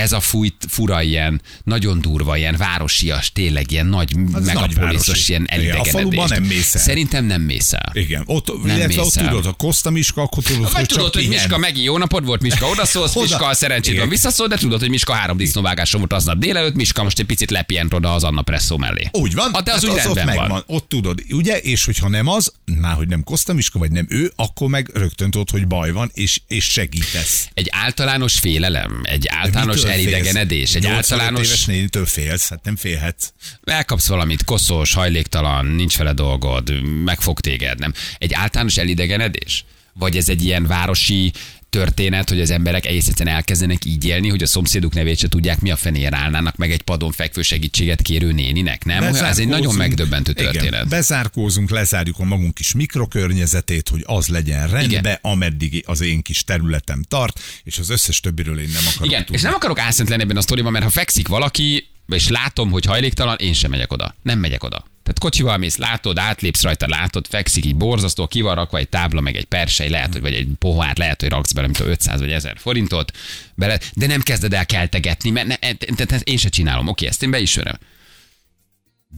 Ez 0.00 0.12
a 0.12 0.20
fújt, 0.20 0.54
fura 0.68 1.02
ilyen, 1.02 1.40
nagyon 1.64 2.00
durva, 2.00 2.36
ilyen 2.36 2.56
városias, 2.56 3.32
tényleg 3.32 3.70
ilyen 3.70 3.86
nagy 3.86 4.14
Az 4.32 4.44
megapoliszos, 4.46 5.28
ilyen 5.28 5.42
Igen, 5.42 5.52
a 5.52 5.60
elidegenedés. 5.60 5.92
faluban 5.92 6.28
nem 6.28 6.42
mész 6.42 6.74
el. 6.74 6.80
Szerintem 6.80 7.24
nem 7.24 7.42
mész 7.42 7.72
el. 7.72 7.90
Igen, 7.92 8.22
ott, 8.26 8.64
Nem 8.64 8.76
illetve 8.76 9.02
ott 9.02 9.12
tudod, 9.12 9.46
a 9.46 9.52
Koszta 9.52 9.90
Miska, 9.90 10.22
akkor 10.22 10.42
tudod, 10.42 10.62
Vagy 10.62 10.72
hogy 10.72 10.86
tudod, 10.86 11.14
hogy. 11.14 11.28
Miska 11.28 11.58
megint 11.58 11.84
jó 11.86 11.98
napod 11.98 12.24
volt, 12.24 12.42
Miska 12.42 12.66
odaszólsz, 12.66 13.16
Oda. 13.16 13.20
Miska 13.28 13.46
a 13.46 13.54
szerencséd 13.54 13.98
van 13.98 14.08
visszaszól, 14.08 14.46
de 14.46 14.56
tudod, 14.56 14.80
hogy 14.80 14.88
Miska 14.90 15.12
három 15.12 15.36
disznóvágása 15.36 15.98
volt 15.98 16.12
aznap 16.12 16.38
délelőtt, 16.38 16.74
Miska 16.74 17.02
most 17.02 17.18
egy 17.18 17.26
picit 17.26 17.50
lepient 17.50 17.94
oda 17.94 18.14
az 18.14 18.24
Anna 18.24 18.42
Presszó 18.42 18.76
mellé. 18.76 19.08
Úgy 19.12 19.34
van, 19.34 19.50
Ah, 19.52 19.62
de 19.62 19.72
az 19.72 19.80
hát 19.84 19.90
úgy 19.90 19.98
ott 19.98 20.04
rendben 20.04 20.26
megvan. 20.26 20.48
van. 20.48 20.62
Ott 20.66 20.88
tudod, 20.88 21.22
ugye, 21.30 21.58
és 21.58 21.84
hogyha 21.84 22.08
nem 22.08 22.26
az, 22.28 22.52
már 22.80 22.94
hogy 22.94 23.08
nem 23.08 23.22
Koszta 23.22 23.52
Miska, 23.52 23.78
vagy 23.78 23.90
nem 23.90 24.06
ő, 24.08 24.32
akkor 24.36 24.68
meg 24.68 24.90
rögtön 24.94 25.30
tudod, 25.30 25.50
hogy 25.50 25.66
baj 25.66 25.92
van, 25.92 26.10
és, 26.14 26.40
és 26.48 26.64
segítesz. 26.64 27.48
Egy 27.54 27.68
általános 27.70 28.34
félelem, 28.34 29.00
egy 29.02 29.26
általános? 29.28 29.82
Elidegenedés, 29.90 30.74
egy 30.74 30.82
85 30.82 30.96
általános 31.12 31.46
éves 31.46 31.64
nénitől 31.64 32.06
félsz, 32.06 32.48
hát 32.48 32.64
nem 32.64 32.76
félhetsz. 32.76 33.28
elkapsz 33.64 34.08
valamit, 34.08 34.44
koszos, 34.44 34.94
hajléktalan, 34.94 35.66
nincs 35.66 35.96
vele 35.96 36.12
dolgod, 36.12 36.82
megfog 37.04 37.40
téged, 37.40 37.78
nem? 37.78 37.92
Egy 38.18 38.32
általános 38.34 38.76
elidegenedés? 38.76 39.64
Vagy 39.92 40.16
ez 40.16 40.28
egy 40.28 40.44
ilyen 40.44 40.66
városi 40.66 41.32
történet, 41.70 42.28
hogy 42.28 42.40
az 42.40 42.50
emberek 42.50 42.86
egész 42.86 43.08
egyszerűen 43.08 43.34
elkezdenek 43.34 43.84
így 43.84 44.04
élni, 44.04 44.28
hogy 44.28 44.42
a 44.42 44.46
szomszéduk 44.46 44.94
nevét 44.94 45.18
se 45.18 45.28
tudják, 45.28 45.60
mi 45.60 45.70
a 45.70 45.76
fenér 45.76 46.14
állnának 46.14 46.56
meg 46.56 46.70
egy 46.70 46.82
padon 46.82 47.12
fekvő 47.12 47.42
segítséget 47.42 48.02
kérő 48.02 48.32
néninek, 48.32 48.84
nem? 48.84 49.02
Ez 49.02 49.38
egy 49.38 49.48
nagyon 49.48 49.74
megdöbbentő 49.74 50.32
történet. 50.32 50.64
Igen, 50.64 50.88
bezárkózunk, 50.88 51.70
lezárjuk 51.70 52.18
a 52.18 52.24
magunk 52.24 52.54
kis 52.54 52.74
mikrokörnyezetét, 52.74 53.88
hogy 53.88 54.02
az 54.06 54.28
legyen 54.28 54.68
rendben, 54.68 55.04
Igen. 55.04 55.18
ameddig 55.20 55.84
az 55.86 56.00
én 56.00 56.22
kis 56.22 56.44
területem 56.44 57.02
tart, 57.02 57.40
és 57.64 57.78
az 57.78 57.90
összes 57.90 58.20
többiről 58.20 58.60
én 58.60 58.70
nem 58.72 58.82
akarok 58.88 59.06
Igen, 59.06 59.20
tudni. 59.20 59.36
és 59.36 59.42
nem 59.42 59.54
akarok 59.54 59.78
álszent 59.78 60.08
lenni 60.08 60.22
ebben 60.22 60.36
a 60.36 60.40
sztoriban, 60.40 60.72
mert 60.72 60.84
ha 60.84 60.90
fekszik 60.90 61.28
valaki, 61.28 61.88
és 62.08 62.28
látom, 62.28 62.70
hogy 62.70 62.84
hajléktalan, 62.84 63.36
én 63.38 63.52
sem 63.52 63.70
megyek 63.70 63.92
oda. 63.92 64.14
Nem 64.22 64.38
megyek 64.38 64.64
oda. 64.64 64.84
Tehát 65.10 65.32
kocsival 65.32 65.56
mész, 65.56 65.76
látod, 65.76 66.18
átlépsz 66.18 66.62
rajta, 66.62 66.88
látod, 66.88 67.26
fekszik 67.28 67.64
így 67.64 67.76
borzasztó, 67.76 68.26
ki 68.26 68.40
van 68.40 68.54
rakva 68.54 68.78
egy 68.78 68.88
tábla, 68.88 69.20
meg 69.20 69.36
egy 69.36 69.44
persely, 69.44 69.88
lehet, 69.88 70.12
hogy 70.12 70.20
vagy 70.20 70.34
egy 70.34 70.48
pohár, 70.58 70.96
lehet, 70.96 71.20
hogy 71.20 71.30
raksz 71.30 71.52
bele, 71.52 71.66
mint 71.66 71.80
a 71.80 71.84
500 71.84 72.20
vagy 72.20 72.32
1000 72.32 72.56
forintot, 72.58 73.16
bele, 73.54 73.80
de 73.94 74.06
nem 74.06 74.20
kezded 74.20 74.52
el 74.54 74.66
keltegetni, 74.66 75.30
mert 75.30 75.46
ne, 75.46 75.56
te- 75.56 75.74
te- 75.94 76.04
te- 76.04 76.20
én 76.24 76.36
se 76.36 76.48
csinálom, 76.48 76.86
oké, 76.88 77.06
ezt 77.06 77.22
én 77.22 77.30
beismerem. 77.30 77.78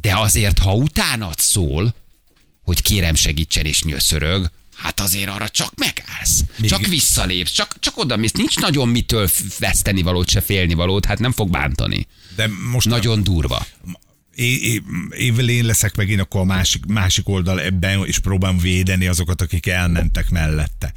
De 0.00 0.16
azért, 0.16 0.58
ha 0.58 0.75
utánad 0.75 1.38
szól, 1.38 1.94
hogy 2.62 2.82
kérem 2.82 3.14
segítsen 3.14 3.64
és 3.64 3.82
nyöszörög, 3.82 4.50
hát 4.76 5.00
azért 5.00 5.28
arra 5.28 5.49
csak 5.49 5.72
megállsz. 5.76 6.40
Még- 6.56 6.70
Csak 6.70 6.87
visszalépsz, 6.87 7.50
csak, 7.50 7.76
csak 7.80 7.99
oda 7.99 8.16
mész. 8.16 8.32
Nincs 8.32 8.58
nagyon 8.58 8.88
mitől 8.88 9.28
veszteni 9.58 10.02
valót, 10.02 10.28
se 10.28 10.40
félni 10.40 10.75
valót, 10.75 11.04
hát 11.04 11.18
nem 11.18 11.32
fog 11.32 11.50
bántani. 11.50 12.06
De 12.37 12.49
most 12.72 12.88
Nagyon 12.88 13.22
durva. 13.22 13.66
É, 14.34 14.82
évvel 15.18 15.48
én 15.48 15.64
leszek 15.64 15.94
megint 15.96 16.20
akkor 16.20 16.40
a 16.40 16.44
másik, 16.44 16.86
másik 16.86 17.28
oldal 17.28 17.60
ebben, 17.60 18.06
és 18.06 18.18
próbálom 18.18 18.58
védeni 18.58 19.06
azokat, 19.06 19.40
akik 19.40 19.66
elmentek 19.66 20.30
mellette. 20.30 20.92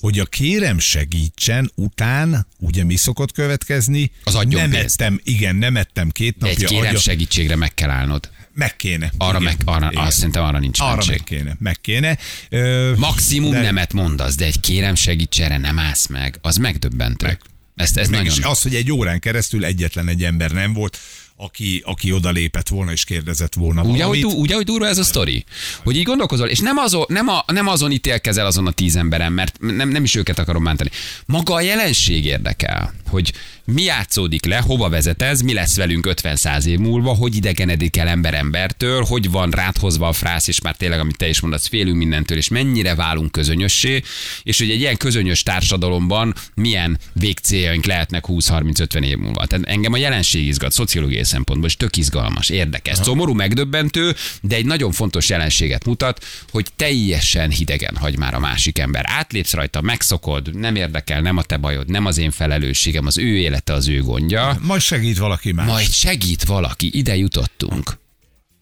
Hogy 0.00 0.18
a 0.18 0.24
kérem 0.24 0.78
segítsen 0.78 1.70
után, 1.74 2.46
ugye 2.58 2.84
mi 2.84 2.96
szokott 2.96 3.32
következni? 3.32 4.10
Az 4.24 4.34
adjon 4.34 4.60
nem 4.60 4.70
pénzt. 4.70 5.00
ettem, 5.00 5.20
igen, 5.24 5.56
nem 5.56 5.76
ettem 5.76 6.10
két 6.10 6.36
De 6.38 6.46
egy 6.46 6.52
napja, 6.52 6.68
kérem 6.68 6.86
adja, 6.86 6.98
segítségre 6.98 7.56
meg 7.56 7.74
kell 7.74 7.90
állnod. 7.90 8.30
meg 8.54 8.76
kéne. 8.76 9.12
Arra 9.18 9.40
igen, 9.40 9.42
meg, 9.42 9.56
arra, 9.74 9.88
igen. 9.92 10.04
azt 10.04 10.16
szerintem 10.16 10.42
arra 10.44 10.58
nincs 10.58 10.80
Arra 10.80 10.90
mentség. 10.90 11.10
meg 11.18 11.24
kéne, 11.24 11.56
meg 11.58 11.80
kéne. 11.80 12.18
Ö, 12.48 12.92
Maximum 12.96 13.50
de- 13.50 13.60
nemet 13.60 13.92
mondasz, 13.92 14.34
de 14.34 14.44
egy 14.44 14.60
kérem 14.60 14.94
segítségre 14.94 15.58
nem 15.58 15.78
állsz 15.78 16.06
meg. 16.06 16.38
Az 16.42 16.56
megdöbbentő. 16.56 17.26
Meg. 17.26 17.40
Ezt, 17.76 17.96
ez 17.96 18.08
Meg 18.08 18.24
nagyon... 18.26 18.44
az, 18.44 18.62
hogy 18.62 18.74
egy 18.74 18.92
órán 18.92 19.20
keresztül 19.20 19.64
egyetlen 19.64 20.08
egy 20.08 20.24
ember 20.24 20.50
nem 20.50 20.72
volt, 20.72 20.98
aki, 21.36 21.82
aki 21.84 22.12
odalépett 22.12 22.68
volna 22.68 22.92
és 22.92 23.04
kérdezett 23.04 23.54
volna 23.54 23.80
ahogy, 23.80 23.98
valamit. 23.98 24.22
du- 24.22 24.34
úgy, 24.34 24.52
ahogy 24.52 24.64
durva 24.64 24.86
ez 24.86 24.98
a 24.98 25.04
sztori. 25.04 25.44
Hogy 25.84 25.96
így 25.96 26.02
gondolkozol, 26.04 26.48
és 26.48 26.58
nem, 26.58 26.76
azon, 26.76 27.04
nem, 27.08 27.28
a, 27.28 27.44
nem 27.46 27.66
azon 27.66 27.90
ítélkezel 27.92 28.46
azon 28.46 28.66
a 28.66 28.70
tíz 28.70 28.96
emberen, 28.96 29.32
mert 29.32 29.60
nem, 29.60 29.88
nem 29.88 30.04
is 30.04 30.14
őket 30.14 30.38
akarom 30.38 30.64
bántani. 30.64 30.90
Maga 31.26 31.54
a 31.54 31.60
jelenség 31.60 32.24
érdekel, 32.24 32.94
hogy 33.08 33.32
mi 33.66 33.82
játszódik 33.82 34.44
le, 34.44 34.56
hova 34.56 34.88
vezet 34.88 35.22
ez, 35.22 35.40
mi 35.40 35.52
lesz 35.52 35.76
velünk 35.76 36.06
50-100 36.22 36.64
év 36.64 36.78
múlva, 36.78 37.14
hogy 37.14 37.36
idegenedik 37.36 37.96
el 37.96 38.08
ember 38.08 38.34
embertől, 38.34 39.04
hogy 39.04 39.30
van 39.30 39.50
ráthozva 39.50 40.08
a 40.08 40.12
frász, 40.12 40.48
és 40.48 40.60
már 40.60 40.76
tényleg, 40.76 40.98
amit 40.98 41.16
te 41.16 41.28
is 41.28 41.40
mondasz, 41.40 41.66
félünk 41.66 41.96
mindentől, 41.96 42.36
és 42.36 42.48
mennyire 42.48 42.94
válunk 42.94 43.32
közönössé, 43.32 44.02
és 44.42 44.58
hogy 44.58 44.70
egy 44.70 44.80
ilyen 44.80 44.96
közönyös 44.96 45.42
társadalomban 45.42 46.34
milyen 46.54 46.98
végcéljaink 47.12 47.84
lehetnek 47.84 48.24
20-30-50 48.28 49.04
év 49.04 49.16
múlva. 49.16 49.46
Tehát 49.46 49.66
engem 49.66 49.92
a 49.92 49.96
jelenség 49.96 50.46
izgat, 50.46 50.72
szociológiai 50.72 51.24
szempontból, 51.24 51.68
és 51.68 51.76
tök 51.76 51.96
izgalmas, 51.96 52.48
érdekes. 52.48 52.96
Szomorú, 52.96 53.32
megdöbbentő, 53.32 54.14
de 54.42 54.56
egy 54.56 54.66
nagyon 54.66 54.92
fontos 54.92 55.28
jelenséget 55.28 55.84
mutat, 55.84 56.24
hogy 56.50 56.66
teljesen 56.76 57.50
hidegen 57.50 57.96
hagy 57.96 58.18
már 58.18 58.34
a 58.34 58.38
másik 58.38 58.78
ember. 58.78 59.04
Átlépsz 59.08 59.52
rajta, 59.52 59.80
megszokod, 59.80 60.54
nem 60.54 60.76
érdekel, 60.76 61.20
nem 61.20 61.36
a 61.36 61.42
te 61.42 61.56
bajod, 61.56 61.88
nem 61.88 62.06
az 62.06 62.18
én 62.18 62.30
felelősségem, 62.30 63.06
az 63.06 63.18
ő 63.18 63.36
élete, 63.56 63.72
az 63.72 63.88
ő 63.88 64.02
gondja. 64.02 64.56
Majd 64.60 64.80
segít 64.80 65.18
valaki 65.18 65.52
más. 65.52 65.66
Majd 65.66 65.88
segít 65.88 66.44
valaki, 66.44 66.90
ide 66.98 67.16
jutottunk. 67.16 67.98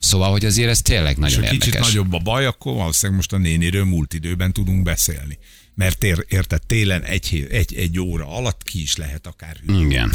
Szóval, 0.05 0.31
hogy 0.31 0.45
azért 0.45 0.69
ez 0.69 0.83
tényleg 0.83 1.13
és 1.13 1.19
nagyon 1.19 1.45
ha 1.45 1.51
kicsit 1.51 1.65
érdekes. 1.65 1.87
nagyobb 1.87 2.13
a 2.13 2.19
baj, 2.19 2.47
akkor 2.47 2.75
valószínűleg 2.75 3.17
most 3.17 3.33
a 3.33 3.39
néniről 3.39 3.85
múlt 3.85 4.15
időben 4.15 4.53
tudunk 4.53 4.83
beszélni. 4.83 5.39
Mert 5.77 6.05
ér, 6.05 6.25
érted, 6.29 6.67
télen 6.67 7.03
egy, 7.03 7.47
egy, 7.51 7.75
egy 7.75 8.01
óra 8.01 8.27
alatt 8.29 8.63
ki 8.63 8.83
is 8.83 8.97
lehet 8.97 9.27
akár 9.27 9.57
hűlni. 9.67 9.85
Igen. 9.85 10.13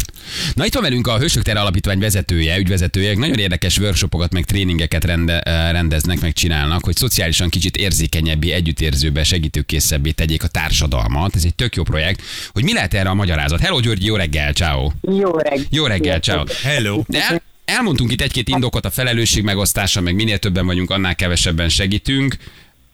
Na 0.54 0.66
itt 0.66 0.74
van 0.74 0.82
velünk 0.82 1.06
a 1.06 1.18
Hősök 1.18 1.42
Tere 1.42 1.60
Alapítvány 1.60 1.98
vezetője, 1.98 2.58
ügyvezetője. 2.58 3.16
Nagyon 3.16 3.38
érdekes 3.38 3.78
workshopokat, 3.78 4.32
meg 4.32 4.44
tréningeket 4.44 5.04
rende, 5.04 5.40
eh, 5.40 5.72
rendeznek, 5.72 6.20
meg 6.20 6.32
csinálnak, 6.32 6.84
hogy 6.84 6.96
szociálisan 6.96 7.48
kicsit 7.48 7.76
érzékenyebbé, 7.76 8.50
együttérzőbe, 8.50 9.24
segítőkészebbé 9.24 10.10
tegyék 10.10 10.42
a 10.42 10.48
társadalmat. 10.48 11.36
Ez 11.36 11.44
egy 11.44 11.54
tök 11.54 11.76
jó 11.76 11.82
projekt. 11.82 12.22
Hogy 12.52 12.64
mi 12.64 12.72
lehet 12.72 12.94
erre 12.94 13.08
a 13.08 13.14
magyarázat? 13.14 13.60
Hello 13.60 13.80
Györgyi, 13.80 14.06
jó 14.06 14.16
reggel, 14.16 14.52
ciao. 14.52 14.90
Jó 15.00 15.36
reggel. 15.36 15.66
Jó 15.70 15.86
reggel, 15.86 16.20
ciao. 16.20 16.44
Hello! 16.62 17.02
De 17.06 17.42
elmondtunk 17.70 18.12
itt 18.12 18.20
egy-két 18.20 18.48
indokot 18.48 18.84
a 18.84 18.90
felelősség 18.90 19.44
megosztása, 19.44 20.00
meg 20.00 20.14
minél 20.14 20.38
többen 20.38 20.66
vagyunk, 20.66 20.90
annál 20.90 21.14
kevesebben 21.14 21.68
segítünk. 21.68 22.36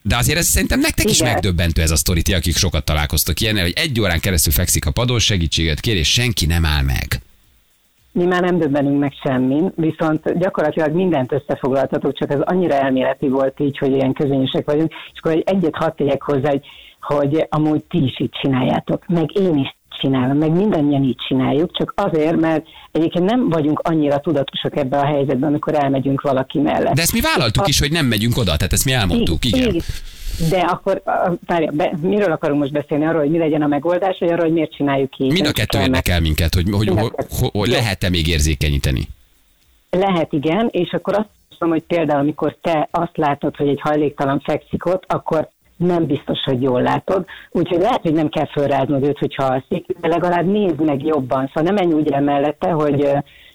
De 0.03 0.17
azért 0.17 0.39
ez 0.39 0.47
szerintem 0.47 0.81
nektek 0.81 1.11
is 1.11 1.21
Igen. 1.21 1.33
megdöbbentő 1.33 1.83
ez 1.83 1.91
a 1.91 1.97
sztori, 1.97 2.23
ti, 2.23 2.35
akik 2.35 2.57
sokat 2.57 2.85
találkoztok 2.85 3.41
ilyennel, 3.41 3.63
hogy 3.63 3.73
egy 3.77 4.01
órán 4.01 4.21
keresztül 4.21 4.53
fekszik 4.53 4.87
a 4.87 4.91
padon, 4.91 5.19
segítséget 5.19 5.81
kér, 5.81 5.97
és 5.97 6.13
senki 6.13 6.47
nem 6.47 6.65
áll 6.65 6.83
meg. 6.83 7.21
Mi 8.13 8.25
már 8.25 8.43
nem 8.43 8.59
döbbenünk 8.59 8.99
meg 8.99 9.13
semmin, 9.23 9.73
viszont 9.75 10.39
gyakorlatilag 10.39 10.95
mindent 10.95 11.33
összefoglaltatok, 11.33 12.19
csak 12.19 12.33
ez 12.33 12.41
annyira 12.41 12.75
elméleti 12.75 13.29
volt 13.29 13.61
így, 13.61 13.79
hogy 13.79 13.91
ilyen 13.91 14.13
közönösek 14.13 14.65
vagyunk, 14.65 14.93
és 15.13 15.19
akkor 15.19 15.33
egy 15.33 15.43
egyet 15.47 15.77
hadd 15.77 15.97
tegyek 15.97 16.23
hozzá, 16.23 16.51
hogy, 16.51 16.65
hogy 17.01 17.47
amúgy 17.49 17.85
ti 17.85 18.05
is 18.05 18.21
így 18.21 18.31
csináljátok, 18.43 19.07
meg 19.07 19.37
én 19.37 19.57
is 19.57 19.76
csinálom, 20.01 20.37
meg 20.37 20.51
mindannyian 20.51 21.03
így 21.03 21.17
csináljuk, 21.29 21.77
csak 21.77 21.93
azért, 21.97 22.37
mert 22.37 22.67
egyébként 22.93 23.25
nem 23.25 23.49
vagyunk 23.49 23.79
annyira 23.79 24.19
tudatosak 24.19 24.77
ebbe 24.77 24.99
a 24.99 25.05
helyzetben, 25.05 25.49
amikor 25.49 25.75
elmegyünk 25.75 26.21
valaki 26.21 26.59
mellett. 26.59 26.95
De 26.95 27.03
ezt 27.03 27.13
mi 27.13 27.21
vállaltuk 27.21 27.69
is, 27.69 27.79
hogy 27.79 27.91
nem 27.91 28.07
megyünk 28.07 28.37
oda, 28.37 28.57
tehát 28.57 28.73
ezt 28.73 28.85
mi 28.85 28.93
elmondtuk, 28.93 29.45
igen. 29.45 29.69
Igen. 29.69 29.83
De 30.51 30.59
akkor, 30.59 31.03
a- 31.05 31.33
várja, 31.47 31.71
be, 31.71 31.93
miről 32.01 32.33
akarunk 32.33 32.61
most 32.61 32.73
beszélni? 32.73 33.07
Arról, 33.07 33.21
hogy 33.21 33.31
mi 33.31 33.39
legyen 33.39 33.63
a 33.63 33.67
megoldás, 33.67 34.17
vagy 34.21 34.29
arról, 34.29 34.45
hogy 34.45 34.53
miért 34.53 34.75
csináljuk 34.75 35.19
így? 35.19 35.33
Mind 35.33 35.47
a 35.47 35.53
kettő 35.53 35.81
érdekel 35.81 36.21
minket, 36.21 36.55
hogy, 36.55 36.67
hogy, 36.71 36.89
a 36.89 37.01
hogy, 37.01 37.13
hogy, 37.29 37.51
hogy 37.53 37.69
lehet-e 37.69 38.09
még 38.09 38.29
érzékenyíteni. 38.29 39.09
Lehet, 39.91 40.33
igen, 40.33 40.69
és 40.71 40.93
akkor 40.93 41.15
azt 41.15 41.29
mondom, 41.59 41.79
hogy 41.79 41.97
például, 41.97 42.21
amikor 42.21 42.57
te 42.63 42.89
azt 42.91 43.17
látod, 43.17 43.57
hogy 43.57 43.69
egy 43.69 43.81
hajléktalan 43.81 44.41
fekszik 44.41 44.87
ott, 44.87 45.05
akkor 45.07 45.51
nem 45.77 46.07
biztos, 46.07 46.39
hogy 46.45 46.63
jól 46.63 46.83
látod. 46.83 47.25
Úgyhogy 47.51 47.81
lehet, 47.81 48.03
hogy 48.03 48.13
nem 48.13 48.29
kell 48.29 48.47
fölráznod 48.47 49.05
őt, 49.05 49.19
hogyha 49.19 49.45
alszik, 49.45 49.87
de 50.01 50.09
legalább 50.09 50.47
nézd 50.47 50.81
meg 50.81 51.05
jobban. 51.05 51.47
Szóval 51.47 51.73
nem 51.73 51.75
menj 51.75 51.93
úgy 51.93 52.13
el 52.13 52.21
mellette, 52.21 52.71
hogy, 52.71 53.11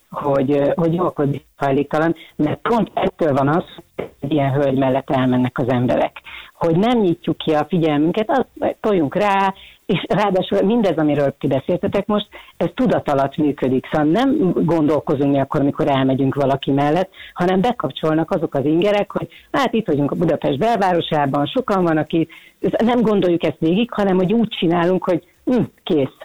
hogy, 0.10 0.74
hogy 0.75 0.94
jó, 0.94 1.06
akkor 1.06 1.25
biztos 1.25 1.50
hajléktalan, 1.56 2.16
mert 2.36 2.60
pont 2.62 2.92
ettől 2.94 3.34
van 3.34 3.48
az, 3.48 3.63
hogy 3.96 4.32
ilyen 4.32 4.51
hölgy 4.51 4.78
mellett 4.78 5.10
elmennek 5.10 5.58
az 5.58 5.70
emberek. 5.70 6.22
Hogy 6.54 6.75
nem 6.75 7.00
nyitjuk 7.00 7.38
ki 7.38 7.51
a 7.51 7.66
figyelmünket, 7.70 8.30
azt 8.30 8.75
toljunk 8.80 9.16
rá, 9.16 9.54
és 9.92 10.06
ráadásul 10.08 10.62
mindez, 10.62 10.98
amiről 10.98 11.36
ti 11.40 11.48
beszéltetek 11.48 12.06
most, 12.06 12.28
ez 12.58 12.68
tudat 12.76 13.10
alatt 13.10 13.38
működik. 13.38 13.88
Szóval 13.92 14.12
nem 14.12 14.52
gondolkozunk 14.54 15.32
mi 15.32 15.40
akkor, 15.40 15.60
amikor 15.60 15.88
elmegyünk 15.88 16.36
valaki 16.36 16.72
mellett, 16.72 17.10
hanem 17.34 17.62
bekapcsolnak 17.62 18.32
azok 18.32 18.56
az 18.56 18.66
ingerek, 18.66 19.12
hogy 19.12 19.28
hát 19.52 19.74
itt 19.74 19.88
vagyunk 19.88 20.12
a 20.12 20.16
Budapest 20.16 20.58
belvárosában, 20.58 21.46
sokan 21.46 21.84
vannak 21.84 22.14
itt, 22.14 22.30
nem 22.84 23.02
gondoljuk 23.02 23.44
ezt 23.44 23.60
végig, 23.60 23.92
hanem 23.92 24.16
hogy 24.16 24.34
úgy 24.34 24.48
csinálunk, 24.60 25.04
hogy 25.04 25.24
hm, 25.46 25.64
kész. 25.84 26.18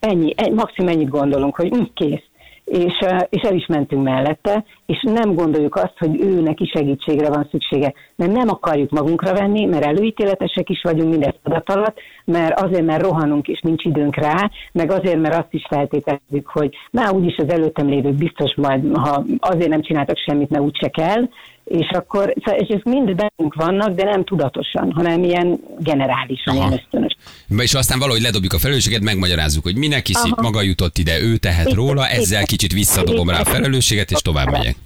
Ennyi, 0.00 0.32
egy, 0.36 0.52
maximum 0.52 0.90
ennyit 0.90 1.08
gondolunk, 1.08 1.56
hogy 1.56 1.68
hm, 1.68 1.82
kész. 1.94 2.24
És, 2.64 3.04
és 3.28 3.42
el 3.42 3.54
is 3.54 3.66
mentünk 3.66 4.02
mellette, 4.02 4.64
és 4.86 5.02
nem 5.02 5.34
gondoljuk 5.34 5.74
azt, 5.74 5.94
hogy 5.98 6.20
ő 6.20 6.40
neki 6.40 6.70
segítségre 6.74 7.28
van 7.28 7.48
szüksége, 7.50 7.92
mert 8.16 8.32
nem 8.32 8.48
akarjuk 8.48 8.90
magunkra 8.90 9.32
venni, 9.32 9.64
mert 9.64 9.84
előítéletesek 9.84 10.68
is 10.68 10.80
vagyunk 10.82 11.10
mindezt 11.10 11.40
adat 11.42 11.70
alatt, 11.70 11.96
mert 12.24 12.60
azért, 12.60 12.84
mert 12.84 13.02
rohanunk 13.02 13.48
és 13.48 13.60
nincs 13.60 13.84
időnk 13.84 14.16
rá, 14.16 14.50
meg 14.72 14.90
azért, 14.90 15.20
mert 15.20 15.34
azt 15.34 15.52
is 15.52 15.66
feltételezzük, 15.68 16.46
hogy 16.46 16.76
már 16.90 17.12
úgyis 17.12 17.36
az 17.36 17.48
előttem 17.48 17.88
lévők 17.88 18.14
biztos 18.14 18.54
majd, 18.56 18.96
ha 18.96 19.24
azért 19.40 19.70
nem 19.70 19.82
csináltak 19.82 20.16
semmit, 20.16 20.50
mert 20.50 20.64
úgyse 20.64 20.88
kell, 20.88 21.28
és 21.64 21.88
akkor, 21.90 22.34
szóval, 22.44 22.60
és 22.60 22.68
ezek 22.68 22.84
mind 22.84 23.14
bennünk 23.14 23.54
vannak, 23.54 23.94
de 23.94 24.04
nem 24.04 24.24
tudatosan, 24.24 24.92
hanem 24.92 25.24
ilyen 25.24 25.60
generálisan, 25.78 26.56
Aha. 26.56 26.66
ilyen 26.66 26.80
ösztönös. 26.82 27.16
És 27.56 27.74
aztán 27.74 27.98
valahogy 27.98 28.20
ledobjuk 28.20 28.52
a 28.52 28.58
felelősséget, 28.58 29.02
megmagyarázzuk, 29.02 29.62
hogy 29.62 29.76
minek 29.76 30.06
hiszi, 30.06 30.30
Aha. 30.30 30.42
maga 30.42 30.62
jutott 30.62 30.98
ide, 30.98 31.20
ő 31.20 31.36
tehet 31.36 31.66
Igen. 31.66 31.76
róla, 31.76 32.06
ezzel 32.06 32.44
kicsit 32.44 32.72
visszadobom 32.72 33.28
rá 33.28 33.40
a 33.40 33.44
felelősséget, 33.44 34.10
és 34.10 34.20
tovább 34.20 34.50
megyek. 34.50 34.76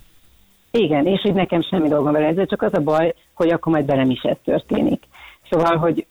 Igen, 0.71 1.06
és 1.06 1.21
hogy 1.21 1.35
nekem 1.35 1.62
semmi 1.62 1.88
dolgom 1.88 2.12
vele, 2.12 2.26
ezzel 2.26 2.47
csak 2.47 2.62
az 2.62 2.75
a 2.75 2.80
baj, 2.80 3.14
hogy 3.35 3.50
akkor 3.50 3.73
majd 3.73 3.87
velem 3.87 4.11
is 4.11 4.21
ez 4.21 4.37
történik. 4.45 5.02
Szóval, 5.50 5.76
hogy 5.76 6.06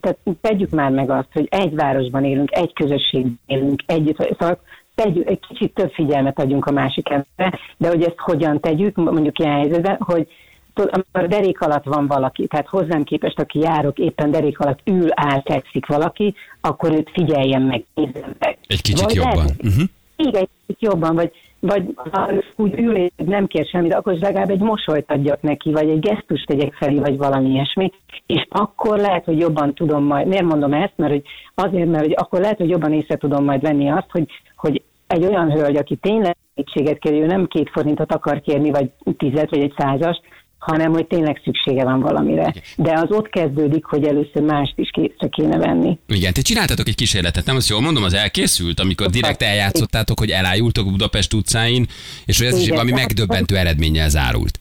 tehát 0.00 0.18
tegyük 0.40 0.70
már 0.70 0.90
meg 0.90 1.10
azt, 1.10 1.28
hogy 1.32 1.46
egy 1.50 1.74
városban 1.74 2.24
élünk, 2.24 2.52
egy 2.52 2.72
közösségben 2.72 3.38
élünk, 3.46 3.82
együtt, 3.86 4.16
szóval 4.38 4.58
tegyük, 4.94 5.28
egy 5.28 5.40
kicsit 5.48 5.74
több 5.74 5.92
figyelmet 5.92 6.38
adjunk 6.38 6.66
a 6.66 6.72
másik 6.72 7.08
emberre, 7.08 7.58
de 7.76 7.88
hogy 7.88 8.02
ezt 8.02 8.18
hogyan 8.18 8.60
tegyük, 8.60 8.96
mondjuk 8.96 9.38
ilyen 9.38 9.52
helyzetben, 9.54 9.96
hogy 10.00 10.28
amikor 10.74 11.28
derék 11.28 11.60
alatt 11.60 11.84
van 11.84 12.06
valaki, 12.06 12.46
tehát 12.46 12.68
hozzám 12.68 13.02
képest, 13.04 13.38
aki 13.38 13.58
járok, 13.58 13.98
éppen 13.98 14.30
derék 14.30 14.58
alatt 14.60 14.78
ül, 14.84 15.08
áll, 15.10 15.42
fekszik 15.44 15.86
valaki, 15.86 16.34
akkor 16.60 16.92
őt 16.92 17.10
figyeljem 17.12 17.62
meg, 17.62 17.84
nézzem 17.94 18.34
meg. 18.38 18.58
Egy 18.66 18.82
kicsit 18.82 19.04
Vagy 19.04 19.14
jobban. 19.14 19.34
lehet, 19.36 19.54
Uh-huh. 19.64 19.84
igen, 20.16 20.40
egy 20.40 20.48
kicsit 20.66 20.82
jobban, 20.82 21.14
vagy, 21.14 21.32
vagy 21.66 21.94
ha 22.10 22.30
úgy 22.56 22.78
ül 22.78 23.08
nem 23.16 23.46
kér 23.46 23.66
semmit, 23.66 23.94
akkor 23.94 24.12
is 24.12 24.20
legalább 24.20 24.50
egy 24.50 24.60
mosolyt 24.60 25.10
adjak 25.10 25.42
neki, 25.42 25.72
vagy 25.72 25.88
egy 25.88 26.00
gesztust 26.00 26.46
tegyek 26.46 26.74
felé, 26.74 26.98
vagy 26.98 27.16
valami 27.16 27.50
ilyesmi, 27.50 27.92
és 28.26 28.46
akkor 28.48 28.98
lehet, 28.98 29.24
hogy 29.24 29.38
jobban 29.38 29.74
tudom 29.74 30.04
majd, 30.04 30.26
miért 30.26 30.44
mondom 30.44 30.72
ezt, 30.72 30.92
mert 30.96 31.12
hogy 31.12 31.22
azért, 31.54 31.88
mert 31.88 32.04
hogy 32.04 32.14
akkor 32.16 32.40
lehet, 32.40 32.58
hogy 32.58 32.70
jobban 32.70 32.92
észre 32.92 33.16
tudom 33.16 33.44
majd 33.44 33.60
venni 33.60 33.90
azt, 33.90 34.10
hogy, 34.10 34.26
hogy 34.56 34.82
egy 35.06 35.24
olyan 35.24 35.50
hölgy, 35.50 35.76
aki 35.76 35.96
tényleg 35.96 36.36
segítséget 36.54 36.98
kér, 36.98 37.12
ő 37.12 37.26
nem 37.26 37.46
két 37.46 37.70
forintot 37.70 38.12
akar 38.12 38.40
kérni, 38.40 38.70
vagy 38.70 38.90
tizet, 39.16 39.50
vagy 39.50 39.62
egy 39.62 39.74
százast, 39.76 40.20
hanem 40.64 40.92
hogy 40.92 41.06
tényleg 41.06 41.40
szüksége 41.44 41.84
van 41.84 42.00
valamire. 42.00 42.54
De 42.76 42.92
az 42.92 43.10
ott 43.10 43.28
kezdődik, 43.28 43.84
hogy 43.84 44.04
először 44.04 44.42
mást 44.42 44.72
is 44.76 44.90
készre 44.90 45.28
kéne 45.28 45.58
venni. 45.58 45.98
Igen, 46.06 46.32
te 46.32 46.40
csináltatok 46.40 46.88
egy 46.88 46.94
kísérletet, 46.94 47.44
nem 47.44 47.56
azt 47.56 47.68
jól 47.68 47.80
mondom, 47.80 48.02
az 48.02 48.14
elkészült, 48.14 48.80
amikor 48.80 49.06
direkt 49.06 49.42
eljátszottátok, 49.42 50.18
hogy 50.18 50.30
elájultok 50.30 50.90
Budapest 50.90 51.34
utcáin, 51.34 51.86
és 52.24 52.38
hogy 52.38 52.46
ez 52.46 52.56
is 52.56 52.62
Igen. 52.64 52.76
valami 52.76 52.92
megdöbbentő 52.92 53.56
eredménnyel 53.56 54.08
zárult. 54.08 54.58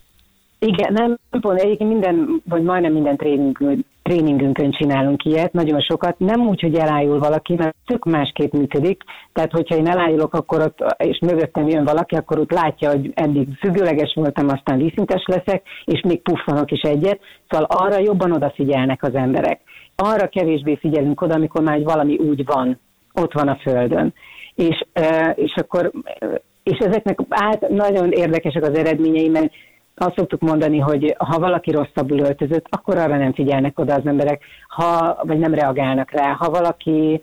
Igen, 0.60 0.94
nem 0.94 1.18
pont, 1.42 1.60
egyébként 1.60 1.90
minden, 1.90 2.42
vagy 2.50 2.62
majdnem 2.62 2.94
minden 2.94 3.18
tréningünk, 3.18 3.86
tréningünkön 4.04 4.72
csinálunk 4.72 5.24
ilyet, 5.24 5.54
nagyon 5.54 5.82
sokat, 5.82 6.20
nem 6.20 6.48
úgy, 6.48 6.62
hogy 6.62 6.76
elájul 6.76 7.20
valaki, 7.20 7.56
mert 7.56 7.76
tök 7.86 8.06
másképp 8.06 8.52
működik, 8.52 9.04
tehát 9.34 9.52
hogyha 9.52 9.76
én 9.76 9.88
elájulok, 9.88 10.34
akkor 10.34 10.62
ott, 10.62 10.96
és 10.98 11.20
mögöttem 11.20 11.68
jön 11.68 11.84
valaki, 11.84 12.16
akkor 12.16 12.40
ott 12.40 12.52
látja, 12.52 12.90
hogy 12.90 13.12
eddig 13.14 13.48
függőleges 13.60 14.14
voltam, 14.16 14.48
aztán 14.50 14.78
vízszintes 14.78 15.24
leszek, 15.26 15.62
és 15.86 16.02
még 16.02 16.22
puffanok 16.22 16.72
is 16.72 16.82
egyet, 16.82 17.20
szóval 17.50 17.68
arra 17.70 18.00
jobban 18.00 18.32
odafigyelnek 18.32 19.04
az 19.04 19.16
emberek. 19.16 19.60
Arra 19.96 20.28
kevésbé 20.28 20.76
figyelünk 20.76 21.22
oda, 21.22 21.36
amikor 21.36 21.64
már 21.64 21.84
valami 21.84 22.18
úgy 22.18 22.46
van, 22.46 22.80
ott 23.14 23.34
van 23.34 23.48
a 23.48 23.60
földön. 23.62 24.14
És, 24.56 24.86
és 25.36 25.54
akkor 25.56 25.92
és 26.64 26.78
ezeknek 26.78 27.20
át 27.30 27.70
nagyon 27.70 28.12
érdekesek 28.12 28.64
az 28.64 28.78
eredményei, 28.78 29.30
mert 29.30 29.54
azt 29.96 30.18
szoktuk 30.18 30.42
mondani, 30.42 30.80
hogy 30.80 31.16
ha 31.18 31.40
valaki 31.40 31.72
rosszabbul 31.72 32.20
öltözött, 32.20 32.66
akkor 32.70 32.98
arra 32.98 33.18
nem 33.18 33.34
figyelnek 33.34 33.80
oda 33.80 33.94
az 33.94 34.06
emberek, 34.06 34.44
ha, 34.68 35.20
vagy 35.24 35.38
nem 35.38 35.54
reagálnak 35.54 36.12
rá. 36.12 36.32
Ha 36.32 36.50
valaki 36.50 37.22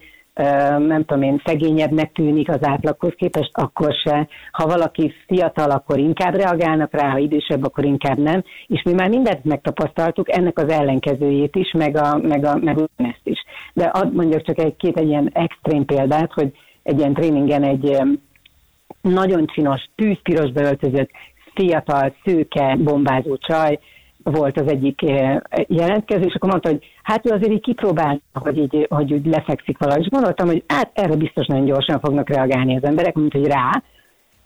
nem 0.79 1.05
tudom 1.05 1.23
én, 1.23 1.43
szegényebbnek 1.45 2.12
tűnik 2.12 2.49
az 2.49 2.59
átlaghoz 2.62 3.12
képest, 3.17 3.50
akkor 3.53 3.95
se. 4.05 4.29
Ha 4.53 4.67
valaki 4.67 5.12
fiatal, 5.27 5.71
akkor 5.71 5.99
inkább 5.99 6.35
reagálnak 6.35 6.93
rá, 6.93 7.11
ha 7.11 7.19
idősebb, 7.19 7.65
akkor 7.65 7.85
inkább 7.85 8.19
nem. 8.19 8.45
És 8.67 8.83
mi 8.83 8.93
már 8.93 9.09
mindent 9.09 9.45
megtapasztaltuk, 9.45 10.37
ennek 10.37 10.59
az 10.59 10.69
ellenkezőjét 10.69 11.57
is, 11.57 11.73
meg, 11.73 11.97
a, 11.97 12.17
meg, 12.17 12.45
a, 12.45 12.57
meg 12.57 12.79
ezt 12.97 13.21
is. 13.25 13.45
De 13.75 13.85
ad 13.85 14.15
mondjuk 14.15 14.43
csak 14.43 14.59
egy 14.59 14.77
két 14.77 14.97
egy 14.97 15.09
ilyen 15.09 15.31
extrém 15.33 15.85
példát, 15.85 16.33
hogy 16.33 16.53
egy 16.83 16.99
ilyen 16.99 17.15
tréningen 17.15 17.62
egy 17.62 17.99
nagyon 19.00 19.47
csinos, 19.47 19.89
tűzpiros 19.95 20.53
beöltözött 20.53 21.11
fiatal, 21.54 22.14
szőke, 22.25 22.76
bombázó 22.76 23.37
csaj 23.37 23.78
volt 24.23 24.61
az 24.61 24.69
egyik 24.69 25.02
eh, 25.02 25.37
jelentkező, 25.66 26.23
és 26.23 26.35
akkor 26.35 26.50
mondta, 26.50 26.69
hogy 26.69 26.85
hát 27.02 27.26
ő 27.26 27.35
azért 27.35 27.52
így 27.52 27.61
kipróbálta, 27.61 28.23
hogy 28.33 28.59
így, 28.59 28.87
hogy 28.88 29.12
úgy 29.12 29.26
lefekszik 29.26 29.78
valahogy, 29.78 30.02
és 30.02 30.09
gondoltam, 30.09 30.47
hogy 30.47 30.64
hát 30.66 30.90
erre 30.95 31.16
biztos 31.16 31.47
nagyon 31.47 31.64
gyorsan 31.64 32.00
fognak 32.00 32.28
reagálni 32.28 32.76
az 32.76 32.85
emberek, 32.85 33.14
mint 33.14 33.33
hogy 33.33 33.47
rá, 33.47 33.83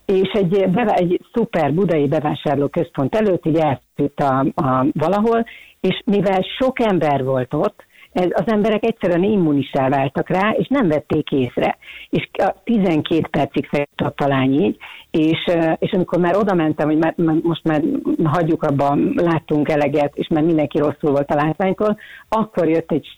és 0.06 0.30
egy, 0.32 0.66
egy 0.86 1.20
szuper 1.32 1.72
budai 1.72 2.06
bevásárló 2.06 2.68
központ 2.68 3.14
előtt 3.14 3.46
így 3.46 3.56
elszült 3.56 4.20
a, 4.20 4.46
a, 4.54 4.86
valahol, 4.92 5.44
és 5.80 6.02
mivel 6.04 6.46
sok 6.58 6.80
ember 6.80 7.24
volt 7.24 7.54
ott, 7.54 7.84
ez, 8.14 8.28
az 8.30 8.52
emberek 8.52 8.84
egyszerűen 8.84 9.22
immunisá 9.22 9.88
váltak 9.88 10.28
rá, 10.28 10.50
és 10.50 10.66
nem 10.68 10.88
vették 10.88 11.30
észre. 11.30 11.76
És 12.10 12.30
12 12.64 13.26
percig 13.30 13.66
feküdt 13.66 14.00
a 14.00 14.10
talány 14.10 14.52
így, 14.52 14.76
és, 15.10 15.50
és 15.78 15.92
amikor 15.92 16.18
már 16.18 16.36
oda 16.36 16.54
mentem, 16.54 16.88
hogy 16.88 16.98
már, 16.98 17.14
most 17.42 17.64
már 17.64 17.82
hagyjuk 18.24 18.62
abban, 18.62 19.12
láttunk 19.16 19.68
eleget, 19.68 20.16
és 20.16 20.28
már 20.28 20.42
mindenki 20.42 20.78
rosszul 20.78 21.10
volt 21.10 21.30
a 21.30 21.44
látványtól, 21.44 21.98
akkor 22.28 22.68
jött 22.68 22.92
egy 22.92 23.08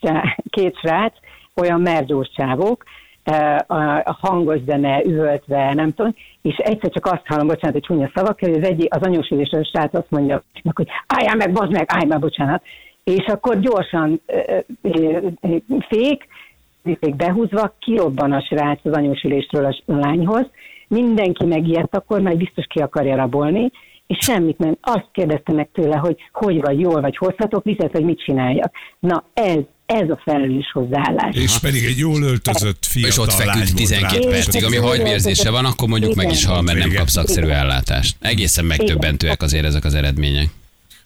két 0.50 0.78
srác, 0.78 1.14
olyan 1.54 1.80
merzsós 1.80 2.30
csávók, 2.36 2.84
a 4.04 4.16
hangos 4.20 4.60
zene, 4.66 5.02
üvöltve, 5.04 5.74
nem 5.74 5.92
tudom, 5.92 6.14
és 6.42 6.56
egyszer 6.56 6.90
csak 6.90 7.06
azt 7.06 7.26
hallom, 7.26 7.46
bocsánat, 7.46 7.72
hogy 7.72 7.82
csúnya 7.82 8.10
szavak, 8.14 8.40
hogy 8.40 8.52
az 8.52 8.68
egyik, 8.68 8.94
az 8.94 9.02
anyósüléses 9.02 9.68
srác 9.68 9.94
azt 9.94 10.10
mondja, 10.10 10.42
hogy 10.74 10.88
álljál 11.06 11.36
meg, 11.36 11.52
bazd 11.52 11.72
meg, 11.72 11.84
állj 11.88 12.06
meg, 12.06 12.18
bocsánat, 12.18 12.62
és 13.14 13.24
akkor 13.26 13.60
gyorsan 13.60 14.20
fék, 15.88 16.26
fék 16.82 17.16
behúzva, 17.16 17.74
kirobban 17.78 18.32
a 18.32 18.40
srác 18.40 18.80
az 18.82 18.92
anyósüléstről 18.92 19.64
a 19.64 19.82
lányhoz, 19.86 20.46
mindenki 20.88 21.44
megijedt, 21.44 21.94
akkor 21.94 22.20
majd 22.20 22.36
biztos 22.36 22.64
ki 22.68 22.80
akarja 22.80 23.16
rabolni, 23.16 23.70
és 24.06 24.18
semmit 24.20 24.58
nem. 24.58 24.76
Azt 24.80 25.08
kérdezte 25.12 25.52
meg 25.52 25.68
tőle, 25.72 25.96
hogy 25.96 26.16
hogy 26.32 26.60
vagy, 26.60 26.80
jól 26.80 27.00
vagy, 27.00 27.16
hozhatok 27.16 27.64
vizet, 27.64 27.92
vagy 27.92 28.04
mit 28.04 28.22
csináljak. 28.24 28.72
Na 28.98 29.24
ez, 29.34 29.58
ez 29.86 30.10
a 30.10 30.20
felelős 30.24 30.70
hozzáállás. 30.72 31.36
És 31.36 31.58
pedig 31.58 31.84
egy 31.84 31.98
jól 31.98 32.22
öltözött 32.22 32.86
fiatal 32.86 33.10
És 33.10 33.18
ott 33.18 33.32
feküdt 33.32 33.74
12 33.74 34.28
percig, 34.28 34.64
ami 34.64 34.76
hagyvérzése 34.76 35.50
van, 35.50 35.64
akkor 35.64 35.88
mondjuk 35.88 36.14
meg 36.14 36.30
is 36.30 36.44
hal, 36.44 36.62
mert 36.62 36.78
nem 36.78 36.92
kap 36.94 37.08
szakszerű 37.08 37.48
ellátást. 37.48 38.16
Egészen 38.20 38.64
megtöbbentőek 38.64 39.42
azért 39.42 39.64
ezek 39.64 39.84
az 39.84 39.94
eredmények. 39.94 40.48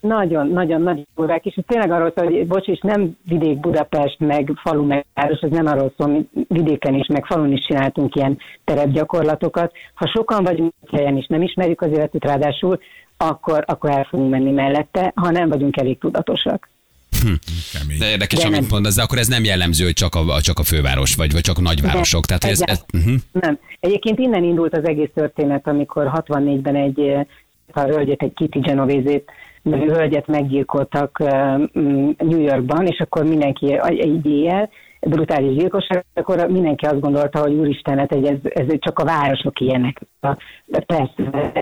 Nagyon, 0.01 0.49
nagyon, 0.49 0.83
nagyon 0.83 1.07
durvák, 1.17 1.47
és 1.47 1.59
tényleg 1.67 1.91
arról 1.91 2.13
szól, 2.17 2.25
hogy 2.25 2.47
bocs, 2.47 2.67
és 2.67 2.81
nem 2.83 3.17
vidék 3.25 3.61
Budapest, 3.61 4.19
meg 4.19 4.53
falu, 4.63 4.87
meg 4.87 5.07
város, 5.15 5.41
ez 5.41 5.51
nem 5.51 5.67
arról 5.67 5.93
szól, 5.97 6.09
mi 6.09 6.27
vidéken 6.49 6.95
is, 6.95 7.07
meg 7.07 7.27
falun 7.27 7.53
is 7.53 7.65
csináltunk 7.67 8.15
ilyen 8.15 8.39
terepgyakorlatokat. 8.65 9.73
Ha 9.95 10.07
sokan 10.07 10.45
vagyunk 10.45 10.73
helyen 10.93 11.17
is, 11.17 11.27
nem 11.27 11.43
ismerjük 11.43 11.81
az 11.81 11.91
életet 11.91 12.25
ráadásul, 12.25 12.81
akkor, 13.17 13.65
akkor 13.67 13.91
el 13.91 14.05
fogunk 14.05 14.31
menni 14.31 14.51
mellette, 14.51 15.13
ha 15.15 15.31
nem 15.31 15.49
vagyunk 15.49 15.77
elég 15.77 15.99
tudatosak. 15.99 16.69
Hm. 17.23 17.33
De 17.99 18.11
érdekes, 18.11 18.39
de 18.39 18.47
amit 18.47 18.71
mondasz, 18.71 18.95
de 18.95 19.03
akkor 19.03 19.19
ez 19.19 19.29
nem 19.29 19.45
jellemző, 19.45 19.85
hogy 19.85 19.93
csak 19.93 20.15
a, 20.15 20.41
csak 20.41 20.59
a 20.59 20.63
főváros, 20.63 21.15
vagy, 21.15 21.33
vagy 21.33 21.41
csak 21.41 21.59
a 21.59 21.61
nagyvárosok. 21.61 22.27
Tehát 22.27 22.45
ez, 22.45 22.61
ez, 22.61 22.85
uh-huh. 22.95 23.15
Nem. 23.33 23.59
Egyébként 23.81 24.19
innen 24.19 24.45
indult 24.45 24.77
az 24.77 24.85
egész 24.85 25.11
történet, 25.15 25.67
amikor 25.67 26.11
64-ben 26.15 26.77
egy 26.77 27.01
a 27.73 27.81
hölgyet, 27.81 28.23
egy 28.23 28.33
Kitty 28.35 28.59
Genovézét 28.59 29.31
hölgyet 29.65 30.27
meggyilkoltak 30.27 31.19
New 32.19 32.41
Yorkban, 32.41 32.87
és 32.87 32.99
akkor 32.99 33.25
mindenki 33.25 33.79
egy 33.83 34.27
éjjel, 34.27 34.71
brutális 35.01 35.57
gyilkosság, 35.57 36.05
akkor 36.15 36.47
mindenki 36.49 36.87
azt 36.87 37.01
gondolta, 37.01 37.41
hogy 37.41 37.53
úristenet, 37.53 38.15
hát 38.15 38.27
ez, 38.27 38.39
ez 38.43 38.67
csak 38.79 38.99
a 38.99 39.05
városok 39.05 39.61
ilyenek. 39.61 40.01
Persze, 40.87 41.53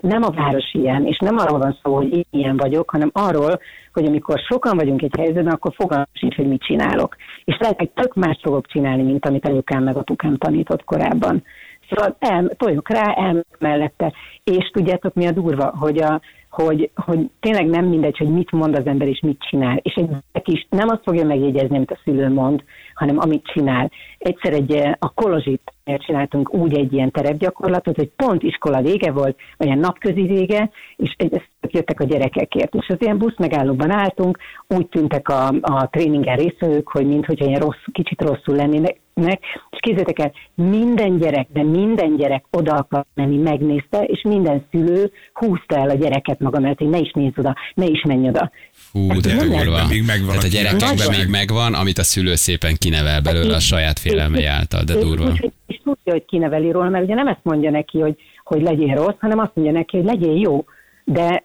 nem 0.00 0.22
a 0.22 0.30
város 0.30 0.72
ilyen, 0.72 1.06
és 1.06 1.18
nem 1.18 1.36
arról 1.38 1.58
van 1.58 1.78
szó, 1.82 1.94
hogy 1.94 2.26
ilyen 2.30 2.56
vagyok, 2.56 2.90
hanem 2.90 3.10
arról, 3.12 3.60
hogy 3.92 4.06
amikor 4.06 4.38
sokan 4.38 4.76
vagyunk 4.76 5.02
egy 5.02 5.14
helyzetben, 5.18 5.52
akkor 5.52 5.72
fogalmam 5.74 6.06
sincs, 6.12 6.34
hogy 6.34 6.48
mit 6.48 6.62
csinálok. 6.62 7.16
És 7.44 7.56
lehet, 7.58 7.78
hogy 7.78 7.90
tök 7.90 8.14
más 8.14 8.38
fogok 8.42 8.66
csinálni, 8.66 9.02
mint 9.02 9.26
amit 9.26 9.48
anyukám 9.48 9.82
meg 9.82 9.96
apukám 9.96 10.36
tanított 10.36 10.84
korábban. 10.84 11.44
Szóval 11.88 12.16
el, 12.18 12.48
toljok 12.56 12.88
rá, 12.88 13.14
el 13.14 13.44
mellette. 13.58 14.12
És 14.44 14.70
tudjátok, 14.72 15.14
mi 15.14 15.26
a 15.26 15.32
durva, 15.32 15.74
hogy 15.78 16.02
a, 16.02 16.20
hogy, 16.50 16.90
hogy 16.94 17.30
tényleg 17.40 17.66
nem 17.66 17.84
mindegy, 17.84 18.16
hogy 18.16 18.28
mit 18.28 18.50
mond 18.50 18.76
az 18.76 18.86
ember 18.86 19.08
és 19.08 19.20
mit 19.20 19.40
csinál. 19.40 19.76
És 19.82 19.94
egy 19.94 20.08
is 20.48 20.66
nem 20.70 20.88
azt 20.88 21.02
fogja 21.04 21.24
megjegyezni, 21.24 21.76
amit 21.76 21.90
a 21.90 21.98
szülő 22.04 22.28
mond, 22.28 22.62
hanem 22.94 23.18
amit 23.18 23.46
csinál. 23.46 23.90
Egyszer 24.18 24.52
egy, 24.52 24.72
eh, 24.72 24.92
a 24.98 25.12
Kolozsit 25.14 25.72
csináltunk 25.96 26.54
úgy 26.54 26.78
egy 26.78 26.92
ilyen 26.92 27.10
terepgyakorlatot, 27.10 27.96
hogy 27.96 28.10
pont 28.16 28.42
iskola 28.42 28.82
vége 28.82 29.12
volt, 29.12 29.36
olyan 29.58 29.78
napközi 29.78 30.22
vége, 30.22 30.70
és 30.96 31.16
jöttek 31.60 32.00
a 32.00 32.04
gyerekekért. 32.04 32.74
És 32.74 32.88
az 32.88 32.96
ilyen 32.98 33.18
busz 33.18 33.36
megállóban 33.38 33.90
álltunk, 33.90 34.38
úgy 34.68 34.86
tűntek 34.86 35.28
a, 35.28 35.46
a 35.60 35.88
tréningen 35.90 36.36
részvevők, 36.36 36.88
hogy 36.88 37.06
mintha 37.06 37.32
ilyen 37.36 37.60
rossz, 37.60 37.84
kicsit 37.92 38.22
rosszul 38.22 38.54
lennének, 38.56 38.96
és 39.26 39.78
képzeljétek 39.80 40.18
el, 40.18 40.32
minden 40.54 41.18
gyerek, 41.18 41.46
de 41.52 41.62
minden 41.62 42.16
gyerek 42.16 42.44
oda 42.50 42.74
akar 42.74 43.04
menni, 43.14 43.36
megnézte, 43.36 44.02
és 44.02 44.22
minden 44.22 44.66
szülő 44.70 45.10
húzta 45.32 45.76
el 45.76 45.88
a 45.88 45.94
gyereket 45.94 46.40
maga 46.40 46.60
mellett, 46.60 46.78
hogy 46.78 46.88
ne 46.88 46.98
is 46.98 47.12
nézz 47.12 47.32
oda, 47.36 47.56
ne 47.74 47.86
is 47.86 48.02
menj 48.02 48.28
oda. 48.28 48.50
Hú, 48.92 49.20
de 49.20 49.36
durva. 49.36 49.86
Még 49.88 50.04
megvan 50.06 50.28
Tehát 50.28 50.44
a 50.44 50.48
gyerekekben 50.48 51.18
még 51.18 51.28
megvan, 51.30 51.74
amit 51.74 51.98
a 51.98 52.02
szülő 52.02 52.34
szépen 52.34 52.74
kinevel 52.78 53.20
belőle 53.20 53.54
a 53.54 53.60
saját 53.60 53.98
félelmei 53.98 54.44
által, 54.44 54.82
de 54.82 54.94
durva. 54.94 55.30
És, 55.32 55.46
és 55.66 55.80
tudja, 55.84 56.12
hogy 56.12 56.24
kineveli 56.24 56.70
róla, 56.70 56.88
mert 56.88 57.04
ugye 57.04 57.14
nem 57.14 57.26
ezt 57.26 57.40
mondja 57.42 57.70
neki, 57.70 58.00
hogy, 58.00 58.16
hogy 58.44 58.62
legyél 58.62 58.94
rossz, 58.94 59.18
hanem 59.18 59.38
azt 59.38 59.52
mondja 59.54 59.72
neki, 59.72 59.96
hogy 59.96 60.06
legyél 60.06 60.40
jó. 60.40 60.64
De, 61.04 61.44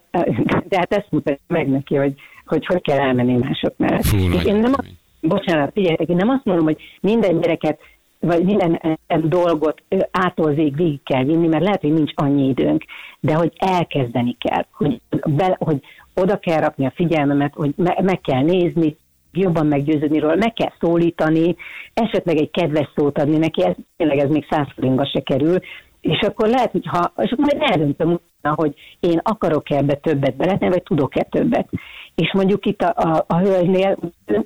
de 0.69 0.77
hát 0.77 0.93
ezt 0.93 1.07
mutatja 1.09 1.43
meg 1.47 1.67
neki, 1.67 1.95
hogy 1.95 2.13
hogy, 2.45 2.65
hogy 2.65 2.81
kell 2.81 2.99
elmenni 2.99 3.37
mások 3.37 3.73
mellett. 3.77 4.05
Fú, 4.05 4.17
én 4.45 4.55
nem, 4.55 4.73
bocsánat, 5.27 5.71
figyeljetek, 5.73 6.07
én 6.07 6.15
nem 6.15 6.29
azt 6.29 6.45
mondom, 6.45 6.65
hogy 6.65 6.81
minden 7.01 7.39
gyereket 7.39 7.79
vagy 8.19 8.43
minden 8.43 8.99
dolgot 9.23 9.83
ától 10.11 10.51
végig 10.53 11.03
kell 11.03 11.23
vinni, 11.23 11.47
mert 11.47 11.63
lehet, 11.63 11.81
hogy 11.81 11.93
nincs 11.93 12.11
annyi 12.15 12.47
időnk, 12.47 12.83
de 13.19 13.33
hogy 13.33 13.51
elkezdeni 13.55 14.37
kell, 14.39 14.65
hogy, 14.71 15.01
be, 15.25 15.55
hogy 15.59 15.79
oda 16.15 16.37
kell 16.37 16.59
rakni 16.59 16.85
a 16.85 16.93
figyelmemet, 16.95 17.53
hogy 17.53 17.73
me, 17.75 17.97
meg 18.01 18.21
kell 18.21 18.41
nézni, 18.41 18.95
jobban 19.31 19.67
meggyőződni 19.67 20.19
róla, 20.19 20.35
meg 20.35 20.53
kell 20.53 20.71
szólítani, 20.79 21.55
esetleg 21.93 22.37
egy 22.37 22.51
kedves 22.51 22.89
szót 22.95 23.17
adni 23.17 23.37
neki, 23.37 23.63
ez, 23.63 23.75
tényleg 23.97 24.17
ez 24.17 24.29
még 24.29 24.45
száz 24.49 24.67
forintba 24.75 25.05
se 25.05 25.19
kerül, 25.19 25.57
és 26.01 26.19
akkor 26.21 26.47
lehet, 26.47 26.71
hogy 26.71 26.85
ha, 26.87 27.13
és 27.17 27.31
akkor 27.31 27.45
majd 27.45 27.71
eldöntöm 27.71 28.19
hogy 28.49 28.73
én 28.99 29.19
akarok-e 29.23 29.75
ebbe 29.75 29.93
többet 29.93 30.35
beletni, 30.35 30.69
vagy 30.69 30.83
tudok-e 30.83 31.27
többet. 31.29 31.69
És 32.15 32.33
mondjuk 32.33 32.65
itt 32.65 32.81
a, 32.81 32.93
a, 32.95 33.25
a 33.27 33.37
hölgynél 33.37 33.97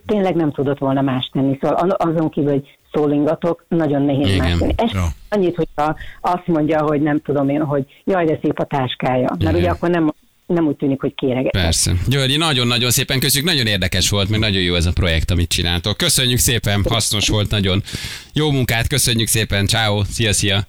tényleg 0.06 0.36
nem 0.36 0.52
tudott 0.52 0.78
volna 0.78 1.02
más 1.02 1.30
tenni, 1.34 1.58
szóval 1.62 1.90
azon 1.90 2.30
kívül, 2.30 2.52
hogy 2.52 2.78
szólingatok, 2.94 3.66
nagyon 3.68 4.02
nehéz 4.02 4.28
Igen. 4.28 4.38
más 4.38 4.58
tenni. 4.58 4.74
Ez 4.76 4.92
ja. 4.92 5.08
annyit, 5.30 5.56
hogyha 5.56 5.96
azt 6.22 6.48
mondja, 6.48 6.82
hogy 6.82 7.02
nem 7.02 7.22
tudom 7.22 7.50
én, 7.50 7.64
hogy 7.64 7.86
jaj, 8.04 8.26
de 8.26 8.40
szép 8.42 8.60
a 8.60 8.66
táskája. 8.66 9.28
Mert 9.28 9.42
Igen. 9.42 9.56
ugye 9.56 9.70
akkor 9.70 9.90
nem 9.90 10.14
nem 10.48 10.68
úgy 10.68 10.76
tűnik, 10.76 11.02
hogy 11.02 11.16
kéreget. 11.16 11.52
Persze. 11.52 11.94
Györgyi, 12.08 12.38
nagyon-nagyon 12.38 12.92
szépen 12.92 13.20
köszönjük, 13.20 13.50
nagyon 13.50 13.68
érdekes 13.68 14.10
volt, 14.10 14.30
meg 14.30 14.40
nagyon 14.40 14.62
jó 14.62 14.76
ez 14.76 14.86
a 14.86 14.92
projekt, 14.92 15.32
amit 15.32 15.50
csináltok. 15.50 15.98
Köszönjük 15.98 16.40
szépen, 16.40 16.86
hasznos 16.90 17.28
volt 17.28 17.50
nagyon. 17.50 17.84
Jó 18.34 18.52
munkát, 18.52 18.88
köszönjük 18.88 19.28
szépen, 19.28 19.66
ciao, 19.66 20.04
szia, 20.04 20.34
szia. 20.34 20.66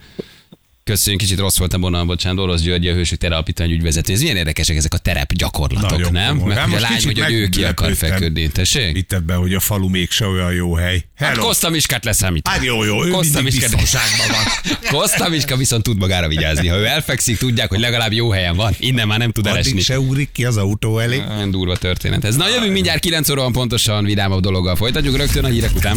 Köszönjük, 0.89 1.21
kicsit 1.21 1.39
rossz 1.39 1.59
voltam 1.59 1.81
volna, 1.81 2.05
bocsánat, 2.05 2.45
Orosz 2.45 2.61
György, 2.61 2.89
a 2.89 2.93
Hősök 2.93 3.19
Tere 3.19 3.35
Alapítvány 3.35 3.71
ügyvezető. 3.71 4.13
Ez 4.13 4.21
milyen 4.21 4.37
érdekesek 4.37 4.77
ezek 4.77 4.95
a 4.95 4.99
terep 4.99 5.33
gyakorlatok, 5.33 5.91
Nagyon 5.91 6.13
nem? 6.13 6.29
komoly. 6.29 6.49
Meg 6.49 6.57
Hát 6.57 6.67
hogy 6.67 6.77
a 6.77 6.81
lány, 6.81 7.05
hogy 7.05 7.25
nő 7.29 7.49
ki 7.49 7.65
akar 7.65 7.95
feküdni, 7.95 8.49
tessék? 8.49 8.97
Itt 8.97 9.13
ebben, 9.13 9.37
hogy 9.37 9.55
a 9.55 9.61
falu 9.61 9.89
mégse 9.89 10.27
olyan 10.27 10.53
jó 10.53 10.75
hely. 10.75 11.05
Hát 11.17 11.29
Hello. 11.29 11.43
Koszta 11.47 11.71
Miskát 11.71 12.05
leszámít. 12.05 12.49
Hát 12.49 12.65
jó, 12.65 12.85
jó, 12.85 13.05
ő 13.05 13.11
Koszta 13.11 13.43
mindig 13.43 13.61
biztonságban 13.61 14.27
van. 14.29 14.73
Koszta 15.01 15.29
Miska 15.29 15.57
viszont 15.57 15.83
tud 15.83 15.99
magára 15.99 16.29
vigyázni. 16.29 16.69
Ha 16.69 16.77
ő 16.77 16.87
elfekszik, 16.87 17.39
tudják, 17.39 17.69
hogy 17.69 17.81
legalább 17.81 18.13
jó 18.13 18.31
helyen 18.31 18.57
van. 18.57 18.75
Innen 18.79 19.07
már 19.07 19.19
nem 19.19 19.31
tud 19.31 19.47
elesni. 19.47 19.71
Addig 19.71 19.85
se 19.85 19.99
ugrik 19.99 20.33
ki 20.33 20.45
az 20.45 20.57
autó 20.57 20.99
elé. 20.99 21.23
Olyan 21.37 21.51
durva 21.51 21.77
történet 21.77 22.25
ez. 22.25 22.37
Na 22.37 22.49
jövünk 22.49 22.73
mindjárt 22.73 23.01
9 23.01 23.29
óra 23.29 23.51
pontosan 23.51 24.05
vidámabb 24.05 24.41
dologgal 24.41 24.77
folytatjuk 24.77 25.17
rögtön 25.17 25.45
a 25.45 25.49
hírek 25.49 25.75
után. 25.75 25.97